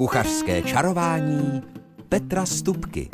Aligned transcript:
Kuchařské 0.00 0.62
čarování 0.62 1.62
Petra 2.08 2.46
Stupky. 2.46 3.08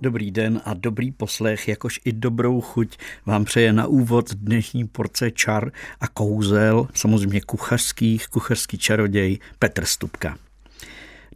Dobrý 0.00 0.30
den 0.30 0.60
a 0.64 0.74
dobrý 0.74 1.12
poslech, 1.12 1.68
jakož 1.68 2.00
i 2.04 2.12
dobrou 2.12 2.60
chuť 2.60 2.98
vám 3.26 3.44
přeje 3.44 3.72
na 3.72 3.86
úvod 3.86 4.34
dnešní 4.34 4.88
porce 4.88 5.30
čar 5.30 5.72
a 6.00 6.08
kouzel, 6.08 6.88
samozřejmě 6.94 7.40
kuchařských, 7.40 8.28
kuchařský 8.28 8.78
čaroděj 8.78 9.38
Petr 9.58 9.84
Stupka. 9.84 10.36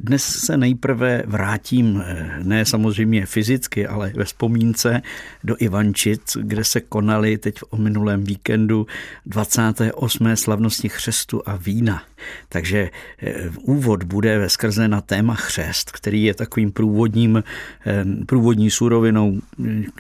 Dnes 0.00 0.24
se 0.24 0.56
nejprve 0.56 1.22
vrátím, 1.26 2.02
eh, 2.06 2.38
ne 2.42 2.64
samozřejmě 2.64 3.26
fyzicky, 3.26 3.86
ale 3.86 4.12
ve 4.16 4.24
vzpomínce 4.24 5.02
do 5.44 5.56
Ivančic, 5.58 6.36
kde 6.40 6.64
se 6.64 6.80
konaly 6.80 7.38
teď 7.38 7.54
o 7.70 7.76
minulém 7.76 8.24
víkendu 8.24 8.86
28. 9.26 10.36
slavnosti 10.36 10.88
chřestu 10.88 11.42
a 11.46 11.56
vína. 11.56 12.02
Takže 12.48 12.90
eh, 13.22 13.50
úvod 13.60 14.02
bude 14.02 14.38
ve 14.38 14.48
skrze 14.48 14.88
na 14.88 15.00
téma 15.00 15.34
chřest, 15.34 15.92
který 15.92 16.24
je 16.24 16.34
takovým 16.34 16.72
průvodním, 16.72 17.42
eh, 17.86 18.04
průvodní 18.26 18.70
surovinou 18.70 19.40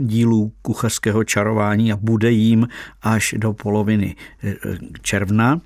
dílů 0.00 0.52
kuchařského 0.62 1.24
čarování 1.24 1.92
a 1.92 1.96
bude 1.96 2.32
jím 2.32 2.68
až 3.02 3.34
do 3.38 3.52
poloviny 3.52 4.16
června 5.02 5.60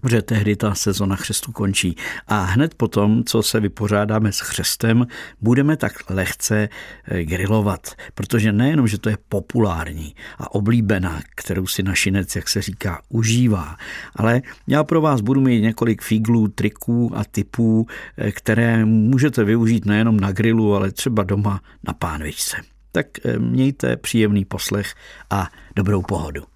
protože 0.00 0.22
tehdy 0.22 0.56
ta 0.56 0.74
sezona 0.74 1.16
chřestu 1.16 1.52
končí. 1.52 1.96
A 2.26 2.42
hned 2.42 2.74
potom, 2.74 3.24
co 3.24 3.42
se 3.42 3.60
vypořádáme 3.60 4.32
s 4.32 4.40
chřestem, 4.40 5.06
budeme 5.40 5.76
tak 5.76 6.10
lehce 6.10 6.68
eh, 7.04 7.24
grilovat, 7.24 7.94
protože 8.14 8.52
nejenom, 8.52 8.88
že 8.88 8.98
to 8.98 9.08
je 9.08 9.18
populární 9.28 10.14
a 10.38 10.54
oblíbená, 10.54 11.20
kterou 11.34 11.66
si 11.66 11.82
našinec, 11.82 12.36
jak 12.36 12.48
se 12.48 12.62
říká, 12.62 13.02
užívá, 13.08 13.76
ale 14.16 14.42
já 14.66 14.84
pro 14.84 15.00
vás 15.00 15.20
budu 15.20 15.40
mít 15.40 15.60
několik 15.60 16.02
figlů, 16.02 16.48
triků 16.48 17.12
a 17.14 17.24
typů, 17.24 17.86
eh, 18.16 18.32
které 18.32 18.84
můžete 18.84 19.44
využít 19.44 19.84
nejenom 19.84 20.20
na 20.20 20.32
grilu, 20.32 20.74
ale 20.74 20.92
třeba 20.92 21.22
doma 21.22 21.60
na 21.88 21.94
pánvičce. 21.94 22.56
Tak 22.92 23.06
eh, 23.24 23.38
mějte 23.38 23.96
příjemný 23.96 24.44
poslech 24.44 24.94
a 25.30 25.50
dobrou 25.76 26.02
pohodu. 26.02 26.55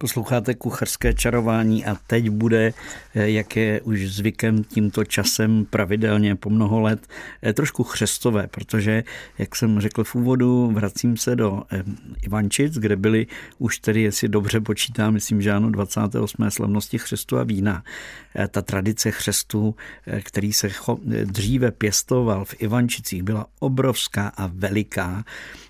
Posloucháte 0.00 0.54
kucharské 0.54 1.14
čarování 1.14 1.84
a 1.84 1.96
teď 2.06 2.30
bude, 2.30 2.74
eh, 3.14 3.30
jak 3.30 3.56
je 3.56 3.80
už 3.80 4.06
zvykem 4.06 4.64
tímto 4.64 5.04
časem 5.04 5.64
pravidelně 5.64 6.36
po 6.36 6.50
mnoho 6.50 6.80
let, 6.80 7.06
eh, 7.42 7.52
trošku 7.52 7.84
chřestové, 7.84 8.46
protože, 8.46 9.04
jak 9.38 9.56
jsem 9.56 9.80
řekl 9.80 10.04
v 10.04 10.14
úvodu, 10.14 10.70
vracím 10.70 11.16
se 11.16 11.36
do 11.36 11.62
eh, 11.72 11.82
Ivančic, 12.22 12.74
kde 12.74 12.96
byly 12.96 13.26
už 13.58 13.78
tedy, 13.78 14.02
jestli 14.02 14.28
dobře 14.28 14.60
počítám, 14.60 15.14
myslím, 15.14 15.42
že 15.42 15.52
ano, 15.52 15.70
28. 15.70 16.50
slavnosti 16.50 16.98
chřestu 16.98 17.38
a 17.38 17.42
vína. 17.42 17.84
Ta 18.50 18.62
tradice 18.62 19.10
chřestu, 19.10 19.74
který 20.22 20.52
se 20.52 20.70
dříve 21.24 21.70
pěstoval 21.70 22.44
v 22.44 22.54
Ivančicích, 22.58 23.22
byla 23.22 23.46
obrovská 23.60 24.28
a 24.28 24.46
veliká. 24.46 25.24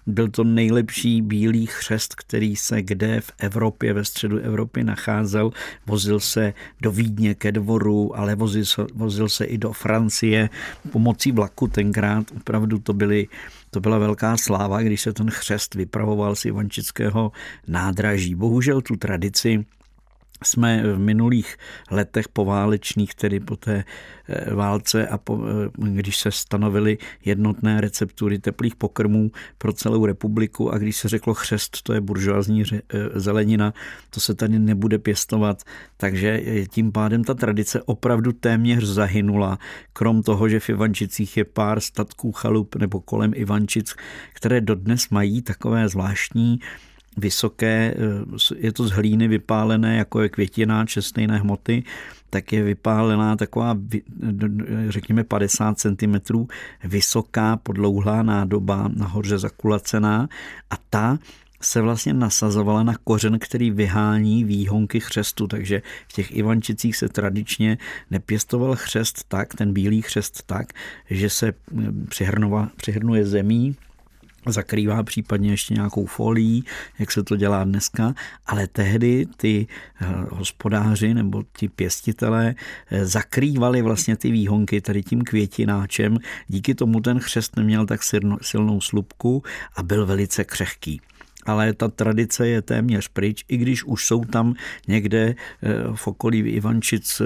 Byl 0.08 0.28
to 0.28 0.44
nejlepší 0.44 1.22
bílý 1.22 1.66
chřest, 1.66 2.14
který 2.14 2.56
se 2.56 2.82
kde 2.82 3.20
v 3.20 3.32
Evropě, 3.38 3.92
ve 3.92 4.04
středu 4.04 4.38
Evropy 4.38 4.84
nacházel. 4.84 5.50
Vozil 5.86 6.20
se 6.20 6.54
do 6.80 6.92
Vídně 6.92 7.34
ke 7.34 7.52
dvoru, 7.52 8.18
ale 8.18 8.34
vozil, 8.34 8.64
vozil 8.94 9.28
se 9.28 9.44
i 9.44 9.58
do 9.58 9.72
Francie 9.72 10.50
pomocí 10.92 11.32
vlaku 11.32 11.68
tenkrát. 11.68 12.26
Opravdu 12.36 12.78
to 12.78 12.92
byly 12.92 13.28
to 13.70 13.80
byla 13.80 13.98
velká 13.98 14.36
sláva, 14.36 14.82
když 14.82 15.00
se 15.00 15.12
ten 15.12 15.30
chřest 15.30 15.74
vypravoval 15.74 16.36
z 16.36 16.44
Ivančického 16.44 17.32
nádraží. 17.66 18.34
Bohužel 18.34 18.80
tu 18.80 18.96
tradici 18.96 19.64
jsme 20.44 20.82
v 20.82 20.98
minulých 20.98 21.56
letech 21.90 22.28
poválečných, 22.28 23.14
tedy 23.14 23.40
po 23.40 23.56
té 23.56 23.84
eh, 24.28 24.54
válce 24.54 25.08
a 25.08 25.18
po, 25.18 25.38
eh, 25.38 25.70
když 25.78 26.16
se 26.16 26.30
stanovily 26.30 26.98
jednotné 27.24 27.80
receptury 27.80 28.38
teplých 28.38 28.76
pokrmů 28.76 29.30
pro 29.58 29.72
celou 29.72 30.06
republiku 30.06 30.72
a 30.72 30.78
když 30.78 30.96
se 30.96 31.08
řeklo 31.08 31.34
chřest, 31.34 31.82
to 31.82 31.92
je 31.92 32.00
buržoazní 32.00 32.62
eh, 32.72 32.80
zelenina, 33.14 33.74
to 34.10 34.20
se 34.20 34.34
tady 34.34 34.58
nebude 34.58 34.98
pěstovat, 34.98 35.62
takže 35.96 36.40
tím 36.70 36.92
pádem 36.92 37.24
ta 37.24 37.34
tradice 37.34 37.82
opravdu 37.82 38.32
téměř 38.32 38.84
zahynula, 38.84 39.58
krom 39.92 40.22
toho, 40.22 40.48
že 40.48 40.60
v 40.60 40.68
Ivančicích 40.68 41.36
je 41.36 41.44
pár 41.44 41.80
statků 41.80 42.32
chalup 42.32 42.76
nebo 42.76 43.00
kolem 43.00 43.32
Ivančic, 43.34 43.94
které 44.32 44.60
dodnes 44.60 45.08
mají 45.08 45.42
takové 45.42 45.88
zvláštní 45.88 46.60
vysoké, 47.18 47.94
eh, 47.94 48.56
je 48.56 48.72
to 48.72 48.86
z 48.86 48.90
hlíny 48.90 49.28
vypálené, 49.28 49.96
jako 49.96 50.20
je 50.20 50.28
květiná 50.28 50.86
čestejné 50.86 51.38
hmoty, 51.38 51.84
tak 52.30 52.52
je 52.52 52.62
vypálená 52.62 53.36
taková, 53.36 53.76
řekněme 54.88 55.24
50 55.24 55.78
cm 55.78 56.46
vysoká 56.84 57.56
podlouhlá 57.56 58.22
nádoba, 58.22 58.90
nahoře 58.94 59.38
zakulacená 59.38 60.28
a 60.70 60.74
ta 60.90 61.18
se 61.60 61.80
vlastně 61.80 62.14
nasazovala 62.14 62.82
na 62.82 62.94
kořen, 63.04 63.38
který 63.38 63.70
vyhání 63.70 64.44
výhonky 64.44 65.00
chřestu, 65.00 65.46
takže 65.46 65.82
v 66.08 66.12
těch 66.12 66.36
Ivančicích 66.36 66.96
se 66.96 67.08
tradičně 67.08 67.78
nepěstoval 68.10 68.76
chřest 68.76 69.24
tak, 69.28 69.54
ten 69.54 69.72
bílý 69.72 70.02
chřest 70.02 70.42
tak, 70.46 70.66
že 71.10 71.30
se 71.30 71.52
přihrnuje 72.76 73.26
zemí, 73.26 73.76
zakrývá 74.46 75.02
případně 75.02 75.50
ještě 75.50 75.74
nějakou 75.74 76.06
folií, 76.06 76.64
jak 76.98 77.12
se 77.12 77.22
to 77.22 77.36
dělá 77.36 77.64
dneska, 77.64 78.14
ale 78.46 78.66
tehdy 78.66 79.26
ty 79.36 79.66
eh, 80.00 80.06
hospodáři 80.30 81.14
nebo 81.14 81.42
ti 81.56 81.68
pěstitelé 81.68 82.54
eh, 82.90 83.06
zakrývali 83.06 83.82
vlastně 83.82 84.16
ty 84.16 84.30
výhonky 84.30 84.80
tady 84.80 85.02
tím 85.02 85.22
květináčem, 85.22 86.18
díky 86.46 86.74
tomu 86.74 87.00
ten 87.00 87.20
chřest 87.20 87.56
neměl 87.56 87.86
tak 87.86 88.00
silnou 88.42 88.80
slupku 88.80 89.42
a 89.76 89.82
byl 89.82 90.06
velice 90.06 90.44
křehký. 90.44 91.00
Ale 91.46 91.72
ta 91.72 91.88
tradice 91.88 92.48
je 92.48 92.62
téměř 92.62 93.08
pryč, 93.08 93.44
i 93.48 93.56
když 93.56 93.84
už 93.84 94.06
jsou 94.06 94.24
tam 94.24 94.54
někde 94.88 95.34
eh, 95.62 95.68
v 95.94 96.06
okolí 96.06 96.38
Ivančic 96.38 97.22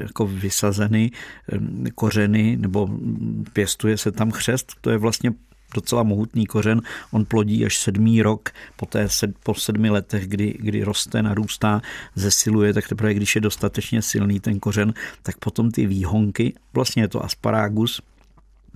jako 0.00 0.26
vysazeny 0.26 1.10
kořeny 1.94 2.56
nebo 2.60 2.88
pěstuje 3.52 3.98
se 3.98 4.12
tam 4.12 4.30
chřest, 4.30 4.72
to 4.80 4.90
je 4.90 4.98
vlastně 4.98 5.32
docela 5.76 6.02
mohutný 6.02 6.46
kořen. 6.46 6.82
On 7.10 7.24
plodí 7.24 7.66
až 7.66 7.78
sedmý 7.78 8.22
rok, 8.22 8.50
poté 8.76 9.08
sed, 9.08 9.30
po 9.42 9.54
sedmi 9.54 9.90
letech, 9.90 10.26
kdy, 10.26 10.56
kdy 10.58 10.84
roste, 10.84 11.22
narůstá, 11.22 11.82
zesiluje, 12.14 12.72
tak 12.72 12.88
teprve 12.88 13.14
když 13.14 13.34
je 13.34 13.40
dostatečně 13.40 14.02
silný 14.02 14.40
ten 14.40 14.60
kořen, 14.60 14.94
tak 15.22 15.38
potom 15.38 15.70
ty 15.70 15.86
výhonky, 15.86 16.54
vlastně 16.72 17.02
je 17.02 17.08
to 17.08 17.24
asparagus, 17.24 18.00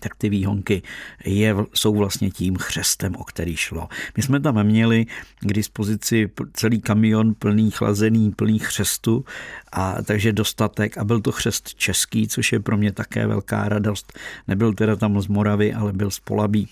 tak 0.00 0.14
ty 0.14 0.28
výhonky 0.28 0.82
je, 1.24 1.56
jsou 1.74 1.94
vlastně 1.94 2.30
tím 2.30 2.56
chřestem, 2.56 3.16
o 3.16 3.24
který 3.24 3.56
šlo. 3.56 3.88
My 4.16 4.22
jsme 4.22 4.40
tam 4.40 4.64
měli 4.64 5.06
k 5.40 5.52
dispozici 5.52 6.30
celý 6.52 6.80
kamion 6.80 7.34
plný 7.34 7.70
chlazený, 7.70 8.30
plný 8.30 8.58
chřestu, 8.58 9.24
a 9.72 10.02
takže 10.02 10.32
dostatek 10.32 10.98
a 10.98 11.04
byl 11.04 11.20
to 11.20 11.32
chřest 11.32 11.74
český, 11.74 12.28
což 12.28 12.52
je 12.52 12.60
pro 12.60 12.76
mě 12.76 12.92
také 12.92 13.26
velká 13.26 13.68
radost. 13.68 14.18
Nebyl 14.48 14.72
teda 14.72 14.96
tam 14.96 15.20
z 15.20 15.26
Moravy, 15.26 15.74
ale 15.74 15.92
byl 15.92 16.10
z 16.10 16.20
Polabí 16.20 16.68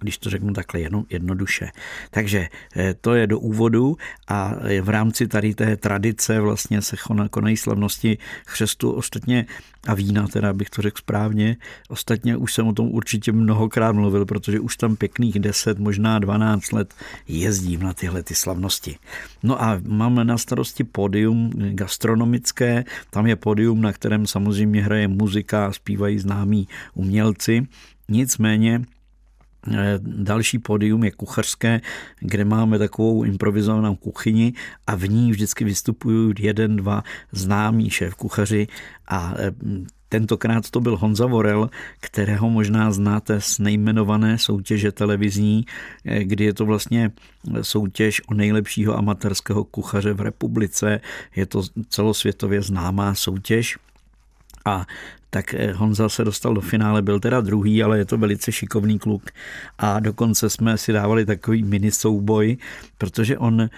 když 0.00 0.18
to 0.18 0.30
řeknu 0.30 0.52
takhle 0.52 0.80
jedno, 0.80 1.04
jednoduše. 1.10 1.68
Takže 2.10 2.48
eh, 2.76 2.94
to 3.00 3.14
je 3.14 3.26
do 3.26 3.38
úvodu 3.38 3.96
a 4.28 4.54
v 4.80 4.88
rámci 4.88 5.28
tady 5.28 5.54
té 5.54 5.76
tradice 5.76 6.40
vlastně 6.40 6.82
se 6.82 6.96
konají 7.30 7.56
slavnosti 7.56 8.18
chřestu 8.46 8.90
ostatně 8.90 9.46
a 9.86 9.94
vína, 9.94 10.28
teda 10.28 10.52
bych 10.52 10.70
to 10.70 10.82
řekl 10.82 10.98
správně. 10.98 11.56
Ostatně 11.88 12.36
už 12.36 12.54
jsem 12.54 12.66
o 12.66 12.72
tom 12.72 12.88
určitě 12.90 13.32
mnohokrát 13.32 13.92
mluvil, 13.92 14.26
protože 14.26 14.60
už 14.60 14.76
tam 14.76 14.96
pěkných 14.96 15.38
10, 15.38 15.78
možná 15.78 16.18
12 16.18 16.72
let 16.72 16.94
jezdím 17.28 17.82
na 17.82 17.94
tyhle 17.94 18.22
ty 18.22 18.34
slavnosti. 18.34 18.98
No 19.42 19.62
a 19.62 19.80
máme 19.86 20.24
na 20.24 20.38
starosti 20.38 20.84
pódium 20.84 21.50
gastronomické, 21.50 22.84
tam 23.10 23.26
je 23.26 23.36
pódium, 23.36 23.80
na 23.80 23.92
kterém 23.92 24.26
samozřejmě 24.26 24.82
hraje 24.82 25.08
muzika 25.08 25.66
a 25.66 25.72
zpívají 25.72 26.18
známí 26.18 26.68
umělci. 26.94 27.66
Nicméně 28.08 28.80
Eh, 28.80 28.95
další 29.98 30.58
pódium 30.58 31.04
je 31.04 31.10
kuchařské, 31.10 31.80
kde 32.20 32.44
máme 32.44 32.78
takovou 32.78 33.24
improvizovanou 33.24 33.94
kuchyni 33.94 34.52
a 34.86 34.94
v 34.94 35.08
ní 35.08 35.30
vždycky 35.30 35.64
vystupují 35.64 36.34
jeden, 36.38 36.76
dva 36.76 37.02
známí 37.32 37.90
šéf 37.90 38.14
kuchaři 38.14 38.66
a 39.08 39.34
eh, 39.38 39.52
Tentokrát 40.08 40.70
to 40.70 40.80
byl 40.80 40.96
Honza 40.96 41.26
Vorel, 41.26 41.70
kterého 42.00 42.50
možná 42.50 42.92
znáte 42.92 43.40
z 43.40 43.58
nejmenované 43.58 44.38
soutěže 44.38 44.92
televizní, 44.92 45.64
eh, 46.04 46.24
kdy 46.24 46.44
je 46.44 46.54
to 46.54 46.66
vlastně 46.66 47.10
soutěž 47.62 48.22
o 48.28 48.34
nejlepšího 48.34 48.98
amatérského 48.98 49.64
kuchaře 49.64 50.12
v 50.12 50.20
republice. 50.20 51.00
Je 51.36 51.46
to 51.46 51.62
celosvětově 51.88 52.62
známá 52.62 53.14
soutěž. 53.14 53.78
A 54.64 54.86
tak 55.36 55.54
eh, 55.54 55.72
Honza 55.72 56.08
se 56.08 56.24
dostal 56.24 56.54
do 56.54 56.60
finále, 56.60 57.02
byl 57.02 57.20
teda 57.20 57.40
druhý, 57.40 57.82
ale 57.82 57.98
je 57.98 58.04
to 58.04 58.18
velice 58.18 58.52
šikovný 58.52 58.98
kluk. 58.98 59.30
A 59.78 60.00
dokonce 60.00 60.50
jsme 60.50 60.78
si 60.78 60.92
dávali 60.92 61.26
takový 61.26 61.62
mini 61.62 61.90
souboj, 61.92 62.56
protože 62.98 63.38
on 63.38 63.60
eh, 63.60 63.70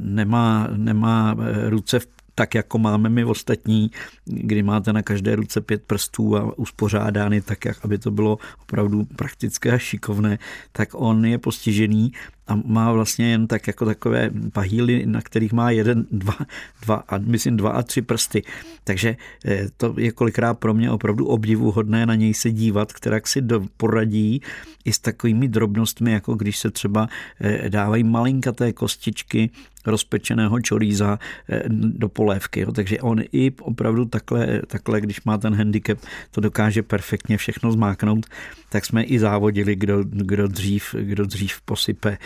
nemá, 0.00 0.68
nemá 0.76 1.36
eh, 1.36 1.70
ruce 1.70 1.98
v 1.98 2.06
tak 2.34 2.54
jako 2.54 2.78
máme 2.78 3.08
my 3.08 3.24
ostatní, 3.24 3.90
kdy 4.24 4.62
máte 4.62 4.92
na 4.92 5.02
každé 5.02 5.36
ruce 5.36 5.60
pět 5.60 5.82
prstů 5.82 6.36
a 6.36 6.58
uspořádány 6.58 7.40
tak, 7.40 7.64
jak 7.64 7.84
aby 7.84 7.98
to 7.98 8.10
bylo 8.10 8.38
opravdu 8.62 9.04
praktické 9.04 9.72
a 9.72 9.78
šikovné, 9.78 10.38
tak 10.72 10.88
on 10.94 11.24
je 11.24 11.38
postižený 11.38 12.12
a 12.50 12.58
má 12.64 12.92
vlastně 12.92 13.30
jen 13.30 13.46
tak 13.46 13.66
jako 13.66 13.84
takové 13.86 14.30
pahýly, 14.52 15.06
na 15.06 15.22
kterých 15.22 15.52
má 15.52 15.70
jeden, 15.70 16.06
dva, 16.10 16.36
dva 16.82 17.04
a 17.08 17.18
myslím 17.18 17.56
dva 17.56 17.70
a 17.70 17.82
tři 17.82 18.02
prsty. 18.02 18.42
Takže 18.84 19.16
eh, 19.44 19.66
to 19.76 19.94
je 19.98 20.12
kolikrát 20.12 20.54
pro 20.54 20.74
mě 20.74 20.90
opravdu 20.90 21.26
obdivuhodné 21.26 22.06
na 22.06 22.14
něj 22.14 22.34
se 22.34 22.50
dívat, 22.50 22.92
která 22.92 23.20
si 23.24 23.42
poradí 23.76 24.42
i 24.84 24.92
s 24.92 24.98
takovými 24.98 25.48
drobnostmi, 25.48 26.12
jako 26.12 26.34
když 26.34 26.58
se 26.58 26.70
třeba 26.70 27.08
eh, 27.40 27.70
dávají 27.70 28.04
malinkaté 28.04 28.72
kostičky 28.72 29.50
rozpečeného 29.86 30.60
čoríza 30.60 31.18
eh, 31.48 31.62
do 31.68 32.08
polévky. 32.08 32.60
Jo. 32.60 32.72
Takže 32.72 33.00
on 33.00 33.20
i 33.32 33.52
opravdu 33.60 34.04
takhle, 34.04 34.62
takhle, 34.66 35.00
když 35.00 35.22
má 35.24 35.38
ten 35.38 35.54
handicap, 35.54 35.98
to 36.30 36.40
dokáže 36.40 36.82
perfektně 36.82 37.36
všechno 37.36 37.72
zmáknout, 37.72 38.26
tak 38.68 38.86
jsme 38.86 39.02
i 39.02 39.18
závodili, 39.18 39.76
kdo, 39.76 40.04
kdo, 40.04 40.48
dřív, 40.48 40.94
kdo 41.00 41.26
dřív 41.26 41.60
posype 41.60 42.18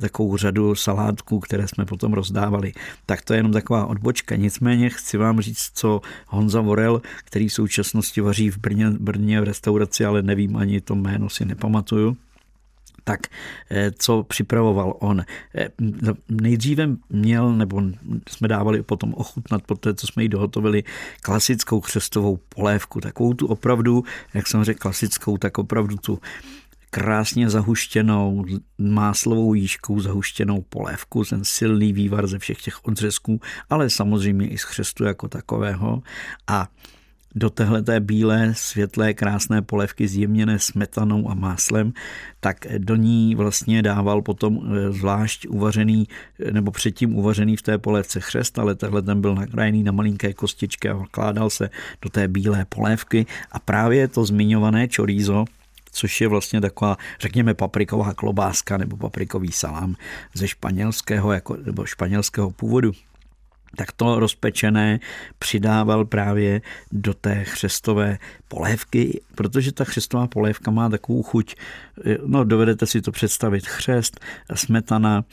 takovou 0.00 0.36
řadu 0.36 0.74
salátků, 0.74 1.40
které 1.40 1.68
jsme 1.68 1.84
potom 1.84 2.12
rozdávali. 2.12 2.72
Tak 3.06 3.22
to 3.22 3.32
je 3.32 3.38
jenom 3.38 3.52
taková 3.52 3.86
odbočka. 3.86 4.36
Nicméně 4.36 4.90
chci 4.90 5.16
vám 5.16 5.40
říct, 5.40 5.70
co 5.74 6.00
Honza 6.26 6.60
Vorel, 6.60 7.02
který 7.24 7.48
v 7.48 7.52
současnosti 7.52 8.20
vaří 8.20 8.50
v 8.50 8.58
Brně, 8.58 8.90
Brně 8.90 9.40
v 9.40 9.44
restauraci, 9.44 10.04
ale 10.04 10.22
nevím 10.22 10.56
ani 10.56 10.80
to 10.80 10.94
jméno 10.94 11.28
si 11.28 11.44
nepamatuju, 11.44 12.16
tak 13.04 13.20
eh, 13.70 13.90
co 13.98 14.22
připravoval 14.22 14.96
on. 14.98 15.24
Eh, 15.54 15.68
nejdříve 16.28 16.88
měl, 17.10 17.52
nebo 17.56 17.82
jsme 18.28 18.48
dávali 18.48 18.82
potom 18.82 19.14
ochutnat 19.14 19.62
po 19.62 19.74
té, 19.74 19.94
co 19.94 20.06
jsme 20.06 20.22
ji 20.22 20.28
dohotovili, 20.28 20.84
klasickou 21.22 21.80
křestovou 21.80 22.38
polévku, 22.48 23.00
takovou 23.00 23.34
tu 23.34 23.46
opravdu, 23.46 24.04
jak 24.34 24.46
jsem 24.46 24.64
řekl, 24.64 24.80
klasickou, 24.80 25.36
tak 25.36 25.58
opravdu 25.58 25.96
tu 25.96 26.18
krásně 26.90 27.50
zahuštěnou 27.50 28.44
máslovou 28.78 29.54
jížkou 29.54 30.00
zahuštěnou 30.00 30.62
polévku, 30.68 31.24
ten 31.24 31.44
silný 31.44 31.92
vývar 31.92 32.26
ze 32.26 32.38
všech 32.38 32.62
těch 32.62 32.84
odřezků, 32.84 33.40
ale 33.70 33.90
samozřejmě 33.90 34.48
i 34.48 34.58
z 34.58 34.64
křestu 34.64 35.04
jako 35.04 35.28
takového. 35.28 36.02
A 36.46 36.68
do 37.34 37.50
téhleté 37.50 38.00
bílé, 38.00 38.54
světlé, 38.56 39.14
krásné 39.14 39.62
polévky 39.62 40.08
zjemněné 40.08 40.58
smetanou 40.58 41.30
a 41.30 41.34
máslem, 41.34 41.92
tak 42.40 42.66
do 42.78 42.96
ní 42.96 43.34
vlastně 43.34 43.82
dával 43.82 44.22
potom 44.22 44.60
eh, 44.60 44.92
zvlášť 44.92 45.46
uvařený, 45.48 46.08
nebo 46.52 46.70
předtím 46.70 47.16
uvařený 47.16 47.56
v 47.56 47.62
té 47.62 47.78
polévce 47.78 48.20
chřest, 48.20 48.58
ale 48.58 48.74
tehle 48.74 49.02
ten 49.02 49.20
byl 49.20 49.34
nakrájený 49.34 49.82
na 49.82 49.92
malinké 49.92 50.32
kostičky 50.32 50.88
a 50.88 50.94
vkládal 50.94 51.50
se 51.50 51.70
do 52.02 52.10
té 52.10 52.28
bílé 52.28 52.66
polévky 52.68 53.26
a 53.52 53.58
právě 53.58 54.08
to 54.08 54.24
zmiňované 54.24 54.88
chorizo, 54.96 55.44
což 55.90 56.20
je 56.20 56.28
vlastně 56.28 56.60
taková, 56.60 56.96
řekněme, 57.20 57.54
papriková 57.54 58.14
klobáska 58.14 58.76
nebo 58.76 58.96
paprikový 58.96 59.52
salám 59.52 59.94
ze 60.34 60.48
španělského, 60.48 61.32
jako, 61.32 61.56
nebo 61.56 61.86
španělského 61.86 62.50
původu, 62.50 62.92
tak 63.76 63.92
to 63.92 64.20
rozpečené 64.20 65.00
přidával 65.38 66.04
právě 66.04 66.62
do 66.92 67.14
té 67.14 67.44
chřestové 67.44 68.18
polévky, 68.48 69.20
protože 69.34 69.72
ta 69.72 69.84
chřestová 69.84 70.26
polévka 70.26 70.70
má 70.70 70.88
takovou 70.88 71.22
chuť, 71.22 71.54
no 72.26 72.44
dovedete 72.44 72.86
si 72.86 73.02
to 73.02 73.12
představit, 73.12 73.66
chřest, 73.66 74.20
smetana, 74.54 75.24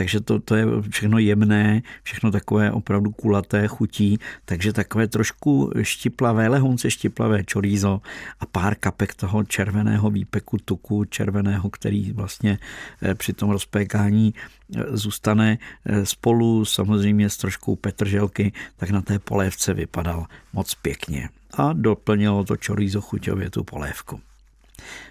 takže 0.00 0.20
to, 0.20 0.40
to 0.40 0.56
je 0.56 0.64
všechno 0.90 1.18
jemné, 1.18 1.82
všechno 2.02 2.30
takové 2.30 2.72
opravdu 2.72 3.10
kulaté 3.10 3.68
chutí, 3.68 4.18
takže 4.44 4.72
takové 4.72 5.08
trošku 5.08 5.72
štiplavé, 5.82 6.48
lehonce 6.48 6.90
štiplavé 6.90 7.44
čorízo 7.44 8.00
a 8.40 8.46
pár 8.46 8.74
kapek 8.74 9.14
toho 9.14 9.44
červeného 9.44 10.10
výpeku 10.10 10.56
tuku, 10.64 11.04
červeného, 11.04 11.70
který 11.70 12.12
vlastně 12.12 12.58
eh, 13.02 13.14
při 13.14 13.32
tom 13.32 13.50
rozpékání 13.50 14.34
eh, 14.34 14.96
zůstane 14.96 15.58
eh, 15.84 16.06
spolu 16.06 16.64
samozřejmě 16.64 17.30
s 17.30 17.36
troškou 17.36 17.76
petrželky, 17.76 18.52
tak 18.76 18.90
na 18.90 19.02
té 19.02 19.18
polévce 19.18 19.74
vypadal 19.74 20.26
moc 20.52 20.74
pěkně. 20.74 21.28
A 21.54 21.72
doplnilo 21.72 22.44
to 22.44 22.56
čorízo 22.56 23.00
chuťově 23.00 23.50
tu 23.50 23.64
polévku. 23.64 24.20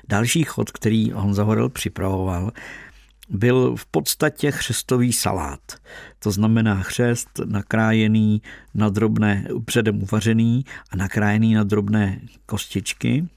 Další 0.07 0.44
chod, 0.44 0.71
který 0.71 1.12
Honza 1.12 1.44
Horel 1.44 1.69
připravoval, 1.69 2.51
byl 3.29 3.75
v 3.75 3.85
podstatě 3.85 4.51
chřestový 4.51 5.13
salát. 5.13 5.59
To 6.19 6.31
znamená 6.31 6.81
chřest 6.83 7.29
nakrájený 7.45 8.41
na 8.73 8.89
drobné, 8.89 9.47
předem 9.65 10.03
uvařený 10.03 10.65
a 10.91 10.95
nakrájený 10.95 11.53
na 11.53 11.63
drobné 11.63 12.19
kostičky. 12.45 13.27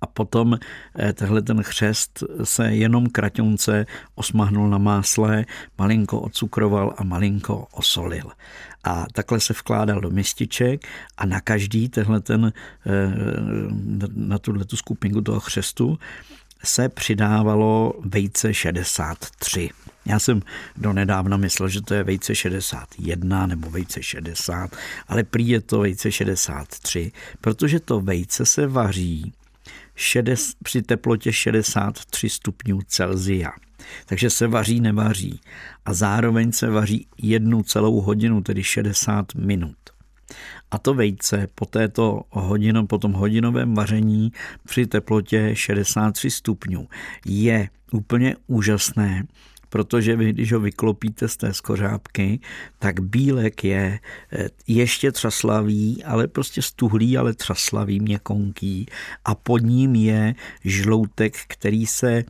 A 0.00 0.06
potom 0.06 0.58
eh, 0.98 1.12
tehle 1.12 1.42
ten 1.42 1.62
chřest 1.62 2.24
se 2.44 2.74
jenom 2.74 3.06
kraťonce 3.06 3.86
osmahnul 4.14 4.70
na 4.70 4.78
másle, 4.78 5.44
malinko 5.78 6.20
ocukroval 6.20 6.94
a 6.96 7.04
malinko 7.04 7.66
osolil. 7.72 8.30
A 8.84 9.06
takhle 9.12 9.40
se 9.40 9.52
vkládal 9.52 10.00
do 10.00 10.10
městiček 10.10 10.86
a 11.16 11.26
na 11.26 11.40
každý 11.40 11.88
tehle 11.88 12.20
ten, 12.20 12.52
eh, 12.86 13.12
na 14.14 14.38
tuhle 14.38 14.64
tu 14.64 14.76
skupinku 14.76 15.20
toho 15.20 15.40
chřestu 15.40 15.98
se 16.64 16.88
přidávalo 16.88 17.92
vejce 18.04 18.54
63. 18.54 19.70
Já 20.06 20.18
jsem 20.18 20.42
do 20.76 20.92
nedávna 20.92 21.36
myslel, 21.36 21.68
že 21.68 21.82
to 21.82 21.94
je 21.94 22.02
vejce 22.02 22.34
61 22.34 23.46
nebo 23.46 23.70
vejce 23.70 24.02
60, 24.02 24.76
ale 25.08 25.24
prý 25.24 25.48
je 25.48 25.60
to 25.60 25.80
vejce 25.80 26.12
63, 26.12 27.12
protože 27.40 27.80
to 27.80 28.00
vejce 28.00 28.46
se 28.46 28.66
vaří 28.66 29.32
šedes, 29.94 30.52
při 30.62 30.82
teplotě 30.82 31.32
63 31.32 32.28
stupňů 32.28 32.80
Celzia. 32.86 33.50
Takže 34.06 34.30
se 34.30 34.46
vaří, 34.46 34.80
nevaří. 34.80 35.40
A 35.84 35.94
zároveň 35.94 36.52
se 36.52 36.70
vaří 36.70 37.06
jednu 37.18 37.62
celou 37.62 38.00
hodinu, 38.00 38.42
tedy 38.42 38.64
60 38.64 39.34
minut. 39.34 39.76
A 40.70 40.78
to 40.78 40.94
vejce 40.94 41.46
po 41.54 41.66
této 41.66 42.22
hodinu, 42.30 42.86
po 42.86 42.98
tom 42.98 43.12
hodinovém 43.12 43.74
vaření 43.74 44.32
při 44.66 44.86
teplotě 44.86 45.50
63 45.54 46.30
stupňů 46.30 46.88
je 47.26 47.68
úplně 47.92 48.36
úžasné, 48.46 49.24
protože 49.68 50.16
vy, 50.16 50.32
když 50.32 50.52
ho 50.52 50.60
vyklopíte 50.60 51.28
z 51.28 51.36
té 51.36 51.54
skořápky, 51.54 52.40
tak 52.78 53.00
bílek 53.00 53.64
je 53.64 54.00
eh, 54.32 54.48
ještě 54.66 55.12
třaslavý, 55.12 56.04
ale 56.04 56.28
prostě 56.28 56.62
stuhlý, 56.62 57.18
ale 57.18 57.34
třaslavý, 57.34 58.00
měkonký 58.00 58.86
a 59.24 59.34
pod 59.34 59.58
ním 59.58 59.94
je 59.94 60.34
žloutek, 60.64 61.36
který 61.48 61.86
se 61.86 62.24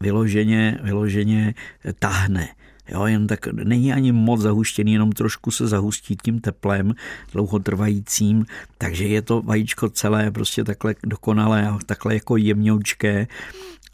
vyloženě, 0.00 0.78
vyloženě 0.82 1.54
tahne. 1.98 2.48
Jo, 2.88 3.06
jen 3.06 3.26
tak 3.26 3.46
není 3.46 3.92
ani 3.92 4.12
moc 4.12 4.40
zahuštěný, 4.40 4.92
jenom 4.92 5.12
trošku 5.12 5.50
se 5.50 5.66
zahustí 5.66 6.16
tím 6.16 6.40
teplem 6.40 6.94
dlouhotrvajícím, 7.32 8.46
takže 8.78 9.04
je 9.04 9.22
to 9.22 9.42
vajíčko 9.42 9.88
celé 9.88 10.30
prostě 10.30 10.64
takhle 10.64 10.94
dokonalé 11.02 11.78
takhle 11.86 12.14
jako 12.14 12.36
jemňoučké 12.36 13.26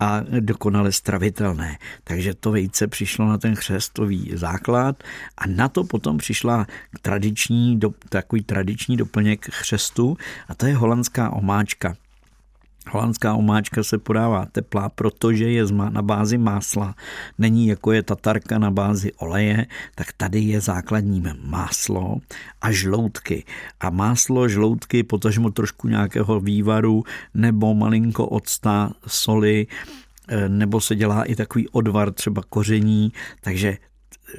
a 0.00 0.20
dokonale 0.40 0.92
stravitelné. 0.92 1.78
Takže 2.04 2.34
to 2.34 2.50
vejce 2.50 2.86
přišlo 2.86 3.28
na 3.28 3.38
ten 3.38 3.56
chřestový 3.56 4.30
základ 4.34 5.02
a 5.38 5.46
na 5.46 5.68
to 5.68 5.84
potom 5.84 6.18
přišla 6.18 6.66
tradiční, 7.02 7.80
takový 8.08 8.42
tradiční 8.42 8.96
doplněk 8.96 9.50
chřestu 9.50 10.16
a 10.48 10.54
to 10.54 10.66
je 10.66 10.74
holandská 10.76 11.30
omáčka. 11.30 11.96
Holandská 12.90 13.34
omáčka 13.34 13.82
se 13.82 13.98
podává 13.98 14.46
teplá, 14.46 14.88
protože 14.88 15.50
je 15.50 15.64
na 15.90 16.02
bázi 16.02 16.38
másla. 16.38 16.94
Není 17.38 17.66
jako 17.66 17.92
je 17.92 18.02
tatarka 18.02 18.58
na 18.58 18.70
bázi 18.70 19.12
oleje, 19.12 19.66
tak 19.94 20.12
tady 20.12 20.40
je 20.40 20.60
základním 20.60 21.32
máslo 21.44 22.16
a 22.60 22.72
žloutky. 22.72 23.44
A 23.80 23.90
máslo, 23.90 24.48
žloutky, 24.48 25.02
potažmo 25.02 25.50
trošku 25.50 25.88
nějakého 25.88 26.40
vývaru 26.40 27.04
nebo 27.34 27.74
malinko 27.74 28.26
octa, 28.26 28.92
soli, 29.06 29.66
eh, 30.28 30.48
nebo 30.48 30.80
se 30.80 30.96
dělá 30.96 31.24
i 31.24 31.34
takový 31.34 31.68
odvar 31.68 32.12
třeba 32.12 32.42
koření, 32.48 33.12
takže 33.40 33.78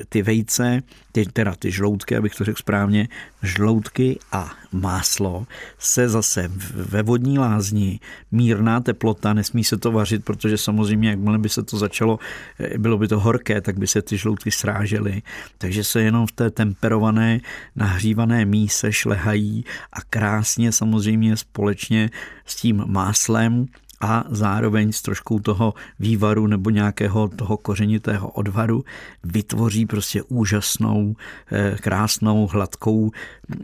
ty 0.10 0.22
vejce, 0.22 0.82
ty, 1.12 1.26
teda 1.26 1.56
ty 1.56 1.72
žloutky, 1.72 2.16
abych 2.16 2.36
to 2.36 2.44
řekl 2.44 2.60
správně, 2.60 3.08
žloutky 3.44 4.20
a 4.32 4.52
máslo 4.72 5.48
se 5.80 6.10
zase 6.10 6.52
ve 6.74 7.04
vodní 7.04 7.40
lázni, 7.40 8.00
mírná 8.32 8.80
teplota, 8.80 9.34
nesmí 9.34 9.64
se 9.64 9.78
to 9.78 9.92
vařit, 9.92 10.26
protože 10.26 10.58
samozřejmě, 10.58 11.10
jakmile 11.10 11.38
by 11.38 11.50
se 11.50 11.64
to 11.64 11.78
začalo, 11.78 12.20
eh, 12.60 12.78
bylo 12.78 12.98
by 12.98 13.08
to 13.08 13.20
horké, 13.20 13.62
tak 13.62 13.80
by 13.80 13.88
se 13.88 14.02
ty 14.02 14.18
žloutky 14.18 14.52
srážely. 14.52 15.22
Takže 15.58 15.84
se 15.84 16.02
jenom 16.02 16.28
v 16.28 16.32
té 16.32 16.50
temperované, 16.50 17.40
nahřívané 17.76 18.46
míse 18.46 18.94
šlehají 18.94 19.66
a 19.94 20.02
krásně 20.02 20.72
samozřejmě 20.72 21.38
společně 21.38 22.10
s 22.46 22.56
tím 22.56 22.84
máslem 22.88 23.66
a 24.02 24.24
zároveň 24.30 24.92
s 24.92 25.02
troškou 25.02 25.40
toho 25.40 25.74
vývaru 26.00 26.48
nebo 26.48 26.70
nějakého 26.70 27.28
toho 27.28 27.58
kořenitého 27.58 28.30
odvaru 28.30 28.84
vytvoří 29.24 29.86
prostě 29.86 30.24
úžasnou, 30.24 31.16
eh, 31.52 31.76
krásnou, 31.82 32.48
hladkou, 32.48 33.12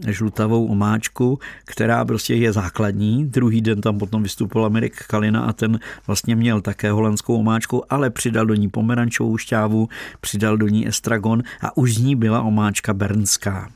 žlutavou 0.07 0.65
omáčku, 0.67 1.39
která 1.65 2.05
prostě 2.05 2.35
je 2.35 2.53
základní. 2.53 3.25
Druhý 3.25 3.61
den 3.61 3.81
tam 3.81 3.97
potom 3.97 4.23
vystupoval 4.23 4.69
Mirek 4.69 5.05
Kalina 5.07 5.41
a 5.41 5.53
ten 5.53 5.79
vlastně 6.07 6.35
měl 6.35 6.61
také 6.61 6.91
holandskou 6.91 7.37
omáčku, 7.37 7.93
ale 7.93 8.09
přidal 8.09 8.45
do 8.45 8.53
ní 8.53 8.69
pomerančovou 8.69 9.37
šťávu, 9.37 9.89
přidal 10.21 10.57
do 10.57 10.67
ní 10.67 10.87
estragon 10.87 11.43
a 11.61 11.77
už 11.77 11.95
z 11.95 11.97
ní 11.97 12.15
byla 12.15 12.41
omáčka 12.41 12.93
bernská. 12.93 13.69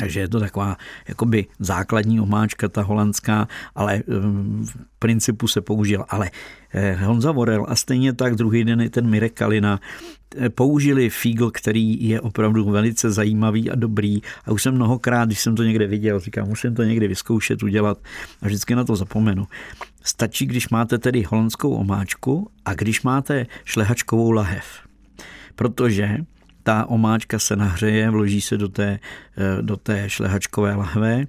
Takže 0.00 0.20
je 0.20 0.28
to 0.28 0.40
taková 0.40 0.76
jakoby 1.08 1.46
základní 1.58 2.20
omáčka, 2.20 2.68
ta 2.68 2.82
holandská, 2.82 3.48
ale 3.74 3.94
eh, 3.96 4.02
v 4.64 4.76
principu 4.98 5.48
se 5.48 5.60
použil. 5.60 6.04
Ale 6.08 6.30
eh, 6.72 6.94
Honza 6.94 7.32
Vorel 7.32 7.66
a 7.68 7.76
stejně 7.76 8.12
tak 8.12 8.34
druhý 8.34 8.64
den 8.64 8.80
i 8.80 8.90
ten 8.90 9.10
Mirek 9.10 9.32
Kalina 9.32 9.80
eh, 10.36 10.48
použili 10.48 11.10
fígl, 11.10 11.50
který 11.50 12.08
je 12.08 12.20
opravdu 12.20 12.70
velice 12.70 13.10
zajímavý 13.10 13.70
a 13.70 13.74
dobrý. 13.74 14.20
A 14.44 14.52
už 14.52 14.62
jsem 14.62 14.74
mnohokrát, 14.74 15.28
když 15.28 15.40
jsem 15.40 15.56
to 15.56 15.62
někde 15.62 15.86
viděl, 15.86 16.20
říkám, 16.20 16.48
musím 16.48 16.74
to 16.74 16.82
někdy 16.82 17.08
vyzkoušet, 17.08 17.62
udělat 17.62 17.98
a 18.42 18.46
vždycky 18.46 18.74
na 18.74 18.84
to 18.84 18.96
zapomenu. 18.96 19.46
Stačí, 20.04 20.46
když 20.46 20.68
máte 20.68 20.98
tedy 20.98 21.22
holandskou 21.22 21.74
omáčku 21.74 22.50
a 22.64 22.74
když 22.74 23.02
máte 23.02 23.46
šlehačkovou 23.64 24.30
lahev. 24.30 24.64
Protože 25.54 26.18
ta 26.70 26.86
omáčka 26.88 27.38
se 27.38 27.56
nahřeje, 27.56 28.10
vloží 28.10 28.40
se 28.40 28.58
do 28.58 28.68
té, 28.68 28.98
eh, 29.36 29.62
do 29.62 29.76
té 29.76 30.10
šlehačkové 30.10 30.74
lahve, 30.74 31.24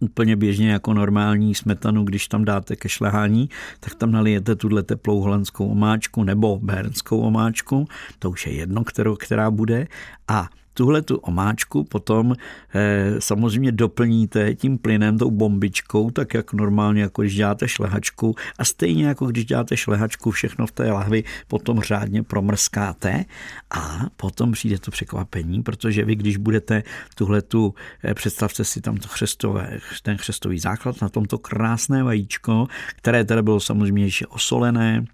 úplně 0.00 0.36
běžně 0.36 0.70
jako 0.70 0.94
normální 0.94 1.54
smetanu, 1.54 2.04
když 2.04 2.28
tam 2.28 2.44
dáte 2.44 2.76
ke 2.76 2.88
šlehání, 2.88 3.50
tak 3.80 3.94
tam 3.94 4.12
nalijete 4.12 4.56
tuhle 4.56 4.82
teplou 4.82 5.20
holandskou 5.20 5.68
omáčku 5.68 6.24
nebo 6.24 6.58
bernskou 6.62 7.20
omáčku, 7.20 7.88
to 8.18 8.30
už 8.30 8.46
je 8.46 8.52
jedno, 8.52 8.84
kterou, 8.84 9.16
která 9.16 9.50
bude, 9.50 9.86
a 10.28 10.48
tuhle 10.74 11.02
tu 11.02 11.16
omáčku 11.16 11.84
potom 11.84 12.34
eh, 12.74 13.14
samozřejmě 13.18 13.72
doplníte 13.72 14.54
tím 14.54 14.78
plynem, 14.78 15.18
tou 15.18 15.30
bombičkou, 15.30 16.10
tak 16.10 16.34
jak 16.34 16.52
normálně, 16.52 17.02
jako 17.02 17.22
když 17.22 17.34
děláte 17.34 17.68
šlehačku 17.68 18.34
a 18.58 18.64
stejně 18.64 19.06
jako 19.06 19.26
když 19.26 19.44
děláte 19.44 19.76
šlehačku, 19.76 20.30
všechno 20.30 20.66
v 20.66 20.72
té 20.72 20.92
lahvi 20.92 21.24
potom 21.48 21.80
řádně 21.80 22.22
promrskáte 22.22 23.24
a 23.70 24.06
potom 24.16 24.52
přijde 24.52 24.78
to 24.78 24.90
překvapení, 24.90 25.62
protože 25.62 26.04
vy, 26.04 26.16
když 26.16 26.36
budete 26.36 26.82
tuhle 27.14 27.42
tu, 27.42 27.74
eh, 28.04 28.14
představte 28.14 28.64
si 28.64 28.80
tam 28.80 28.96
to 28.96 29.08
chřestové, 29.08 29.78
ten 30.02 30.16
chřestový 30.16 30.58
základ 30.58 31.02
na 31.02 31.08
tomto 31.08 31.38
krásné 31.38 32.02
vajíčko, 32.02 32.66
které 32.96 33.24
teda 33.24 33.42
bylo 33.42 33.60
samozřejmě 33.60 34.04
ještě 34.04 34.26
osolené, 34.26 35.04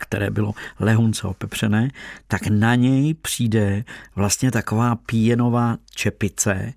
které 0.00 0.30
bylo 0.30 0.52
lehunce 0.80 1.26
opepřené, 1.26 1.90
tak 2.26 2.46
na 2.46 2.74
něj 2.74 3.14
přijde 3.14 3.84
vlastně 4.16 4.50
taková 4.50 4.96
píjenová 4.96 5.76
čepice, 5.94 6.72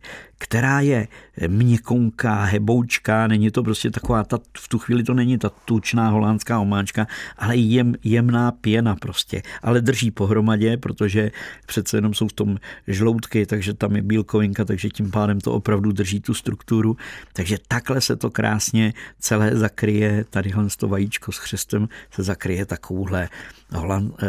která 0.45 0.79
je 0.79 1.07
měkonká, 1.47 2.43
heboučká, 2.43 3.27
není 3.27 3.51
to 3.51 3.63
prostě 3.63 3.91
taková, 3.91 4.23
ta, 4.23 4.39
v 4.57 4.67
tu 4.67 4.79
chvíli 4.79 5.03
to 5.03 5.13
není 5.13 5.37
ta 5.37 5.49
tučná 5.49 6.09
holandská 6.09 6.59
omáčka, 6.59 7.07
ale 7.37 7.57
jem, 7.57 7.95
jemná 8.03 8.51
pěna 8.51 8.95
prostě, 8.95 9.41
ale 9.61 9.81
drží 9.81 10.11
pohromadě, 10.11 10.77
protože 10.77 11.31
přece 11.65 11.97
jenom 11.97 12.13
jsou 12.13 12.27
v 12.27 12.33
tom 12.33 12.57
žloutky, 12.87 13.45
takže 13.45 13.73
tam 13.73 13.95
je 13.95 14.01
bílkovinka, 14.01 14.65
takže 14.65 14.89
tím 14.89 15.11
pádem 15.11 15.41
to 15.41 15.53
opravdu 15.53 15.91
drží 15.91 16.21
tu 16.21 16.33
strukturu, 16.33 16.97
takže 17.33 17.57
takhle 17.67 18.01
se 18.01 18.15
to 18.15 18.29
krásně 18.29 18.93
celé 19.19 19.57
zakryje, 19.57 20.25
tady 20.29 20.53
to 20.77 20.87
vajíčko 20.87 21.31
s 21.31 21.37
chřestem 21.37 21.89
se 22.11 22.23
zakryje 22.23 22.65
takovouhle 22.65 23.29
holand, 23.75 24.13
eh, 24.23 24.25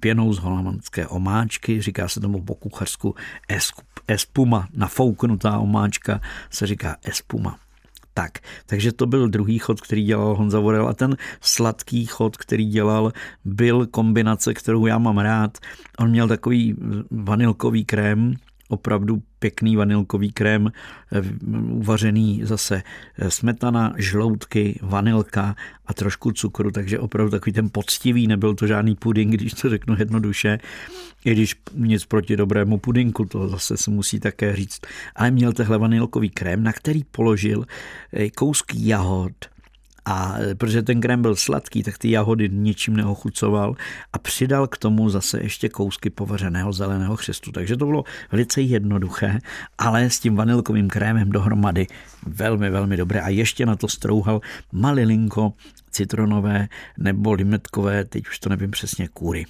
pěnou 0.00 0.32
z 0.32 0.38
holandské 0.38 1.06
omáčky, 1.06 1.82
říká 1.82 2.08
se 2.08 2.20
tomu 2.20 2.42
po 2.42 2.54
kuchařsku 2.54 3.14
espuma, 4.08 4.68
nafouknutá 4.74 5.58
omáčka 5.58 6.20
se 6.50 6.66
říká 6.66 6.96
espuma. 7.02 7.58
Tak, 8.14 8.38
takže 8.66 8.92
to 8.92 9.06
byl 9.06 9.28
druhý 9.28 9.58
chod, 9.58 9.80
který 9.80 10.04
dělal 10.04 10.34
Honza 10.34 10.60
Vorel 10.60 10.88
a 10.88 10.94
ten 10.94 11.16
sladký 11.40 12.06
chod, 12.06 12.36
který 12.36 12.66
dělal, 12.66 13.12
byl 13.44 13.86
kombinace, 13.86 14.54
kterou 14.54 14.86
já 14.86 14.98
mám 14.98 15.18
rád. 15.18 15.58
On 15.98 16.10
měl 16.10 16.28
takový 16.28 16.76
vanilkový 17.10 17.84
krém, 17.84 18.34
opravdu 18.70 19.22
pěkný 19.38 19.76
vanilkový 19.76 20.32
krém, 20.32 20.72
eh, 21.12 21.22
uvařený 21.70 22.40
zase 22.44 22.82
eh, 23.18 23.30
smetana, 23.30 23.94
žloutky, 23.96 24.78
vanilka 24.82 25.56
a 25.86 25.94
trošku 25.94 26.32
cukru, 26.32 26.70
takže 26.70 26.98
opravdu 26.98 27.30
takový 27.30 27.52
ten 27.52 27.68
poctivý, 27.72 28.26
nebyl 28.26 28.54
to 28.54 28.66
žádný 28.66 28.94
puding, 28.94 29.32
když 29.34 29.52
to 29.52 29.70
řeknu 29.70 29.96
jednoduše, 29.98 30.58
i 31.24 31.32
když 31.32 31.54
nic 31.74 32.04
proti 32.04 32.36
dobrému 32.36 32.78
pudinku, 32.78 33.24
to 33.24 33.48
zase 33.48 33.76
se 33.76 33.90
musí 33.90 34.20
také 34.20 34.56
říct. 34.56 34.80
Ale 35.16 35.30
měl 35.30 35.52
tehle 35.52 35.78
vanilkový 35.78 36.30
krém, 36.30 36.62
na 36.62 36.72
který 36.72 37.04
položil 37.04 37.66
eh, 38.12 38.30
kousky 38.30 38.76
jahod, 38.78 39.32
a 40.04 40.36
protože 40.58 40.82
ten 40.82 41.00
krém 41.00 41.22
byl 41.22 41.36
sladký, 41.36 41.82
tak 41.82 41.98
ty 41.98 42.10
jahody 42.10 42.48
ničím 42.52 42.96
neochucoval 42.96 43.74
a 44.12 44.18
přidal 44.18 44.66
k 44.66 44.78
tomu 44.78 45.10
zase 45.10 45.40
ještě 45.42 45.68
kousky 45.68 46.10
povařeného 46.10 46.72
zeleného 46.72 47.16
chřestu. 47.16 47.52
Takže 47.52 47.76
to 47.76 47.86
bylo 47.86 48.04
velice 48.32 48.60
jednoduché, 48.60 49.38
ale 49.78 50.10
s 50.10 50.20
tím 50.20 50.36
vanilkovým 50.36 50.88
krémem 50.88 51.30
dohromady 51.30 51.86
velmi, 52.26 52.70
velmi 52.70 52.96
dobré. 52.96 53.20
A 53.20 53.28
ještě 53.28 53.66
na 53.66 53.76
to 53.76 53.88
strouhal 53.88 54.40
malilinko 54.72 55.52
citronové 55.90 56.68
nebo 56.98 57.32
limetkové, 57.32 58.04
teď 58.04 58.28
už 58.28 58.38
to 58.38 58.48
nevím 58.48 58.70
přesně, 58.70 59.08
kůry. 59.08 59.46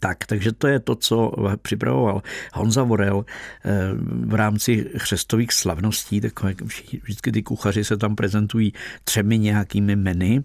Tak, 0.00 0.26
takže 0.26 0.52
to 0.52 0.66
je 0.66 0.80
to, 0.80 0.94
co 0.94 1.32
připravoval 1.62 2.22
Honza 2.54 2.82
Vorel 2.82 3.24
eh, 3.64 3.70
v 4.26 4.34
rámci 4.34 4.90
chřestových 4.96 5.52
slavností. 5.52 6.20
Tak 6.20 6.62
vždycky 7.02 7.32
ty 7.32 7.42
kuchaři 7.42 7.84
se 7.84 7.96
tam 7.96 8.16
prezentují 8.16 8.72
třemi 9.04 9.38
nějakými 9.38 9.96
meny 9.96 10.44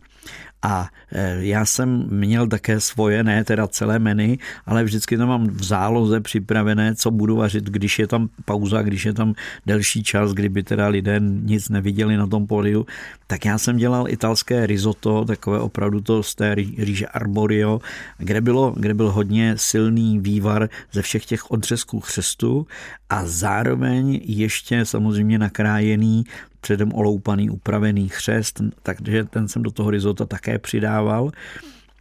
a 0.62 0.90
e, 1.12 1.38
já 1.46 1.66
jsem 1.66 2.06
měl 2.10 2.48
také 2.48 2.80
svoje, 2.80 3.24
ne 3.24 3.44
teda 3.44 3.68
celé 3.68 4.00
menu, 4.00 4.36
ale 4.66 4.84
vždycky 4.84 5.18
to 5.18 5.28
mám 5.28 5.48
v 5.48 5.64
záloze 5.64 6.20
připravené, 6.20 6.96
co 6.96 7.12
budu 7.12 7.36
vařit, 7.36 7.64
když 7.64 8.00
je 8.00 8.08
tam 8.08 8.30
pauza, 8.46 8.82
když 8.82 9.06
je 9.06 9.14
tam 9.14 9.34
delší 9.66 10.04
čas, 10.04 10.32
kdyby 10.32 10.64
teda 10.64 10.88
lidé 10.88 11.20
nic 11.20 11.70
neviděli 11.70 12.18
na 12.18 12.28
tom 12.28 12.48
poliu. 12.48 12.86
Tak 13.28 13.46
já 13.46 13.58
jsem 13.58 13.78
dělal 13.78 14.10
italské 14.10 14.66
risotto, 14.68 15.26
takové 15.26 15.60
opravdu 15.60 16.02
to 16.02 16.24
z 16.24 16.36
té 16.36 16.56
rýže 16.56 17.08
arborio, 17.08 17.80
kde, 18.18 18.42
bylo, 18.42 18.74
kde 18.78 18.94
byl 18.94 19.12
hodně 19.12 19.54
silný 19.58 20.20
vývar 20.20 20.70
ze 20.92 21.02
všech 21.02 21.26
těch 21.26 21.52
odřezků 21.52 22.00
chřestu 22.00 22.68
a 23.10 23.26
zároveň 23.26 24.20
ještě 24.24 24.86
samozřejmě 24.86 25.40
nakrájený 25.40 26.24
předem 26.62 26.94
oloupaný, 26.94 27.50
upravený 27.50 28.10
chřest, 28.10 28.62
takže 28.84 29.24
ten 29.24 29.48
jsem 29.48 29.64
do 29.64 29.72
toho 29.72 29.90
risota 29.90 30.26
také 30.26 30.60
přidával. 30.60 31.32